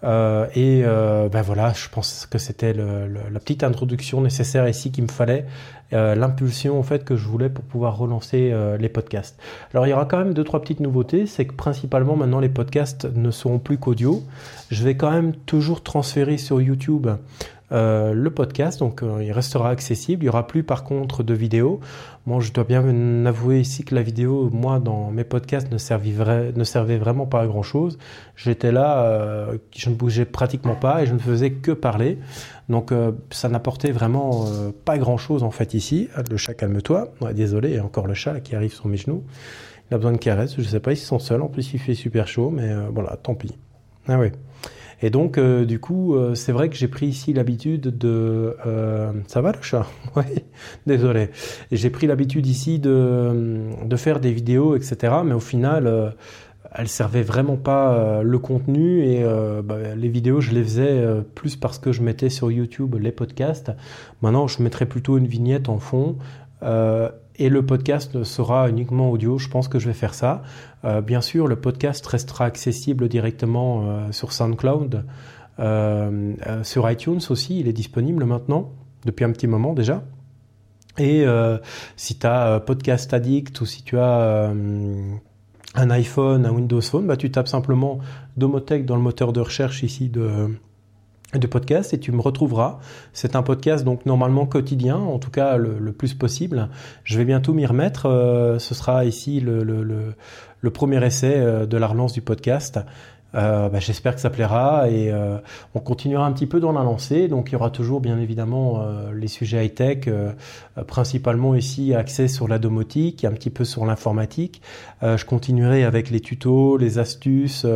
Euh, 0.04 0.46
et 0.54 0.82
ben 0.84 1.42
voilà, 1.42 1.72
je 1.72 1.88
pense 1.88 2.26
que 2.26 2.38
c'était 2.38 2.72
la 2.72 3.40
petite 3.40 3.64
introduction 3.64 4.20
nécessaire 4.20 4.68
ici 4.68 4.92
qu'il 4.92 5.02
me 5.04 5.08
fallait, 5.08 5.46
l'impulsion 5.90 6.78
en 6.78 6.82
fait 6.84 7.04
que 7.04 7.16
je 7.16 7.26
voulais 7.26 7.48
pour 7.48 7.64
pouvoir 7.64 7.98
relancer 7.98 8.54
les 8.78 8.88
podcasts. 8.88 9.40
Alors 9.74 9.88
il 9.88 9.90
y 9.90 9.92
aura 9.92 10.04
quand 10.04 10.18
même 10.18 10.34
deux 10.34 10.44
trois 10.44 10.60
petites 10.60 10.78
nouveautés, 10.78 11.26
c'est 11.26 11.46
que 11.46 11.54
principalement 11.54 12.14
maintenant 12.14 12.38
les 12.38 12.48
podcasts 12.48 13.08
ne 13.12 13.32
seront 13.32 13.58
plus 13.58 13.78
qu'audio. 13.78 14.22
Je 14.70 14.84
vais 14.84 14.96
quand 14.96 15.10
même 15.10 15.34
toujours 15.34 15.82
transférer 15.82 16.38
sur 16.38 16.60
YouTube 16.60 17.08
euh, 17.70 18.14
le 18.14 18.30
podcast, 18.30 18.78
donc 18.78 19.02
euh, 19.02 19.22
il 19.22 19.30
restera 19.30 19.70
accessible. 19.70 20.22
Il 20.24 20.26
y 20.26 20.28
aura 20.28 20.46
plus 20.46 20.62
par 20.62 20.84
contre 20.84 21.22
de 21.22 21.34
vidéos. 21.34 21.80
Moi, 22.26 22.40
je 22.40 22.52
dois 22.52 22.64
bien 22.64 23.26
avouer 23.26 23.60
ici 23.60 23.84
que 23.84 23.94
la 23.94 24.02
vidéo, 24.02 24.48
moi, 24.50 24.78
dans 24.80 25.10
mes 25.10 25.24
podcasts, 25.24 25.70
ne, 25.70 25.78
servait, 25.78 26.52
ne 26.54 26.96
vraiment 26.98 27.26
pas 27.26 27.42
à 27.42 27.46
grand 27.46 27.62
chose. 27.62 27.98
J'étais 28.36 28.72
là, 28.72 29.04
euh, 29.04 29.58
je 29.76 29.90
ne 29.90 29.94
bougeais 29.94 30.24
pratiquement 30.24 30.76
pas 30.76 31.02
et 31.02 31.06
je 31.06 31.12
ne 31.12 31.18
faisais 31.18 31.52
que 31.52 31.72
parler. 31.72 32.18
Donc, 32.68 32.92
ça 33.30 33.48
n'apportait 33.48 33.92
vraiment 33.92 34.44
pas 34.84 34.98
grand 34.98 35.16
chose 35.16 35.42
en 35.42 35.50
fait 35.50 35.72
ici. 35.72 36.08
Le 36.30 36.36
chat, 36.36 36.52
calme-toi. 36.52 37.08
Ouais, 37.22 37.32
désolé, 37.32 37.80
encore 37.80 38.06
le 38.06 38.12
chat 38.12 38.40
qui 38.40 38.54
arrive 38.54 38.74
sur 38.74 38.88
mes 38.88 38.98
genoux. 38.98 39.24
Il 39.90 39.94
a 39.94 39.96
besoin 39.96 40.12
de 40.12 40.18
caresses. 40.18 40.54
Je 40.58 40.62
sais 40.62 40.80
pas, 40.80 40.92
ils 40.92 40.98
sont 40.98 41.18
seuls. 41.18 41.40
En 41.40 41.48
plus, 41.48 41.72
il 41.72 41.78
fait 41.78 41.94
super 41.94 42.28
chaud, 42.28 42.50
mais 42.50 42.70
voilà, 42.92 43.16
tant 43.16 43.34
pis. 43.34 43.56
Ah 44.06 44.18
oui. 44.18 44.32
Et 45.00 45.10
donc, 45.10 45.38
euh, 45.38 45.64
du 45.64 45.78
coup, 45.78 46.14
euh, 46.14 46.34
c'est 46.34 46.52
vrai 46.52 46.68
que 46.68 46.76
j'ai 46.76 46.88
pris 46.88 47.06
ici 47.06 47.32
l'habitude 47.32 47.96
de... 47.98 48.56
Euh, 48.66 49.12
ça 49.28 49.40
va 49.40 49.52
le 49.52 49.62
chat? 49.62 49.86
Oui, 50.16 50.24
désolé. 50.86 51.30
J'ai 51.70 51.90
pris 51.90 52.06
l'habitude 52.06 52.46
ici 52.46 52.78
de, 52.78 53.70
de 53.84 53.96
faire 53.96 54.18
des 54.20 54.32
vidéos, 54.32 54.74
etc. 54.74 55.14
Mais 55.24 55.34
au 55.34 55.40
final, 55.40 56.14
elles 56.72 56.88
servaient 56.88 57.22
vraiment 57.22 57.56
pas 57.56 58.22
le 58.22 58.38
contenu 58.38 59.04
et 59.04 59.24
bah, 59.62 59.94
les 59.94 60.08
vidéos, 60.08 60.40
je 60.40 60.52
les 60.52 60.64
faisais 60.64 61.04
plus 61.34 61.56
parce 61.56 61.78
que 61.78 61.92
je 61.92 62.02
mettais 62.02 62.30
sur 62.30 62.50
YouTube 62.50 62.96
les 62.96 63.12
podcasts. 63.12 63.70
Maintenant, 64.22 64.48
je 64.48 64.62
mettrais 64.62 64.86
plutôt 64.86 65.18
une 65.18 65.26
vignette 65.26 65.68
en 65.68 65.78
fond 65.78 66.16
et 67.38 67.48
le 67.48 67.64
podcast 67.64 68.24
sera 68.24 68.68
uniquement 68.68 69.10
audio. 69.10 69.38
Je 69.38 69.48
pense 69.48 69.68
que 69.68 69.78
je 69.78 69.86
vais 69.86 69.94
faire 69.94 70.14
ça. 70.14 70.42
Euh, 70.84 71.00
bien 71.00 71.20
sûr, 71.20 71.46
le 71.46 71.56
podcast 71.56 72.04
restera 72.06 72.44
accessible 72.44 73.08
directement 73.08 73.82
euh, 73.82 74.12
sur 74.12 74.32
SoundCloud, 74.32 75.04
euh, 75.60 76.34
sur 76.62 76.90
iTunes 76.90 77.20
aussi. 77.30 77.60
Il 77.60 77.68
est 77.68 77.72
disponible 77.72 78.24
maintenant 78.24 78.72
depuis 79.04 79.24
un 79.24 79.32
petit 79.32 79.46
moment 79.46 79.74
déjà. 79.74 80.02
Et 81.00 81.24
si 81.94 82.18
tu 82.18 82.26
as 82.26 82.58
Podcast 82.58 83.14
Addict 83.14 83.60
ou 83.60 83.66
si 83.66 83.84
tu 83.84 83.96
as 84.00 84.50
un 85.76 85.90
iPhone, 85.90 86.44
un 86.44 86.50
Windows 86.50 86.80
Phone, 86.80 87.06
bah, 87.06 87.16
tu 87.16 87.30
tapes 87.30 87.46
simplement 87.46 88.00
Domotech 88.36 88.84
dans 88.84 88.96
le 88.96 89.02
moteur 89.02 89.32
de 89.32 89.38
recherche 89.38 89.84
ici 89.84 90.08
de, 90.08 90.50
de 91.34 91.46
podcast 91.46 91.92
et 91.92 92.00
tu 92.00 92.10
me 92.12 92.20
retrouveras. 92.20 92.78
C'est 93.12 93.36
un 93.36 93.42
podcast 93.42 93.84
donc 93.84 94.06
normalement 94.06 94.46
quotidien, 94.46 94.96
en 94.96 95.18
tout 95.18 95.30
cas 95.30 95.56
le, 95.56 95.92
plus 95.92 96.14
possible. 96.14 96.68
Je 97.04 97.18
vais 97.18 97.24
bientôt 97.24 97.52
m'y 97.52 97.66
remettre. 97.66 98.06
Euh, 98.06 98.58
ce 98.58 98.74
sera 98.74 99.04
ici 99.04 99.40
le, 99.40 100.14
premier 100.72 101.04
essai 101.04 101.34
euh, 101.36 101.66
de 101.66 101.76
la 101.76 101.86
relance 101.86 102.14
du 102.14 102.22
podcast. 102.22 102.80
Euh, 103.34 103.68
bah, 103.68 103.78
J'espère 103.78 104.14
que 104.14 104.22
ça 104.22 104.30
plaira 104.30 104.88
et 104.88 105.12
on 105.74 105.80
continuera 105.80 106.24
un 106.24 106.32
petit 106.32 106.46
peu 106.46 106.60
dans 106.60 106.72
la 106.72 106.82
lancée. 106.82 107.28
Donc 107.28 107.50
il 107.50 107.52
y 107.52 107.56
aura 107.56 107.68
toujours 107.68 108.00
bien 108.00 108.18
évidemment 108.18 108.82
les 109.12 109.28
sujets 109.28 109.66
high-tech, 109.66 110.08
principalement 110.86 111.54
ici 111.54 111.94
axés 111.94 112.28
sur 112.28 112.48
la 112.48 112.58
domotique, 112.58 113.26
un 113.26 113.32
petit 113.32 113.50
peu 113.50 113.66
sur 113.66 113.84
l'informatique. 113.84 114.62
je 115.02 115.24
continuerai 115.26 115.84
avec 115.84 116.08
les 116.08 116.20
tutos, 116.20 116.78
les 116.78 116.98
astuces, 116.98 117.66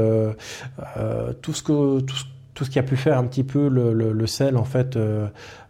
tout 1.43 1.53
ce 1.53 1.63
que 1.63 2.01
tout 2.55 2.65
ce 2.65 2.71
qui 2.71 2.79
a 2.79 2.83
pu 2.83 2.97
faire 2.97 3.19
un 3.19 3.25
petit 3.25 3.45
peu 3.45 3.69
le, 3.69 3.93
le, 3.93 4.27
sel 4.27 4.57
en 4.57 4.65
fait 4.65 4.97
euh, 4.97 5.27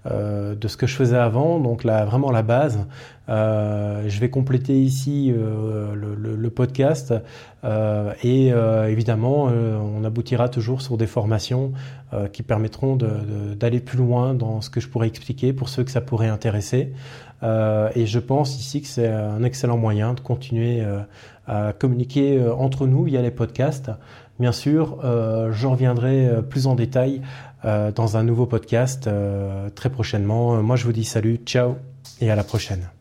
euh, 0.07 0.55
de 0.57 0.69
ce 0.69 0.77
que 0.77 0.87
je 0.87 0.97
faisais 0.97 1.17
avant, 1.17 1.61
donc 1.61 1.85
là 1.85 2.05
vraiment 2.05 2.31
la 2.31 2.43
base. 2.43 2.87
Euh, 3.29 4.03
je 4.09 4.19
vais 4.19 4.31
compléter 4.31 4.83
ici 4.83 5.33
euh, 5.33 5.95
le, 5.95 6.35
le, 6.35 6.51
podcast 6.51 7.15
euh, 7.63 8.13
et 8.25 8.49
évidemment 8.91 9.45
on 9.45 10.05
aboutira 10.05 10.49
toujours 10.49 10.83
sur 10.83 10.97
des 10.97 11.07
formations 11.07 11.73
qui 12.33 12.43
permettront 12.43 12.97
d'aller 12.97 13.81
plus 13.81 13.97
loin 13.97 14.35
dans 14.35 14.61
ce 14.61 14.69
que 14.71 14.81
je 14.81 14.89
pourrais 14.89 15.07
expliquer 15.07 15.53
pour 15.53 15.69
ceux 15.69 15.85
que 15.85 15.91
ça 15.91 16.01
pourrait 16.01 16.29
intéresser. 16.29 16.93
et 17.43 18.07
je 18.07 18.19
pense 18.19 18.59
ici 18.59 18.83
que 18.83 18.89
c'est 18.89 19.09
un 19.09 19.43
excellent 19.45 19.79
moyen 19.79 20.15
de 20.15 20.21
continuer 20.21 20.85
à 21.47 21.73
communiquer 21.73 22.45
entre 22.51 22.87
nous 22.87 23.05
via 23.05 23.23
les 23.23 23.31
podcasts. 23.31 23.91
Bien 24.39 24.53
sûr, 24.53 24.99
euh, 25.05 25.53
je 25.53 25.67
reviendrai 25.67 26.27
euh, 26.27 26.43
plus 26.43 26.67
en 26.67 26.75
détail 26.75 27.23
euh, 27.65 27.93
dans 27.93 28.17
un 28.17 28.23
nouveau 28.23 28.47
podcast 28.47 29.09
très 29.75 29.91
prochainement. 29.91 30.63
Moi, 30.63 30.77
je 30.77 30.85
vous 30.85 30.93
dis 30.93 31.05
salut, 31.05 31.41
ciao 31.45 31.77
et 32.21 32.31
à 32.31 32.37
la 32.37 32.45
prochaine. 32.45 32.92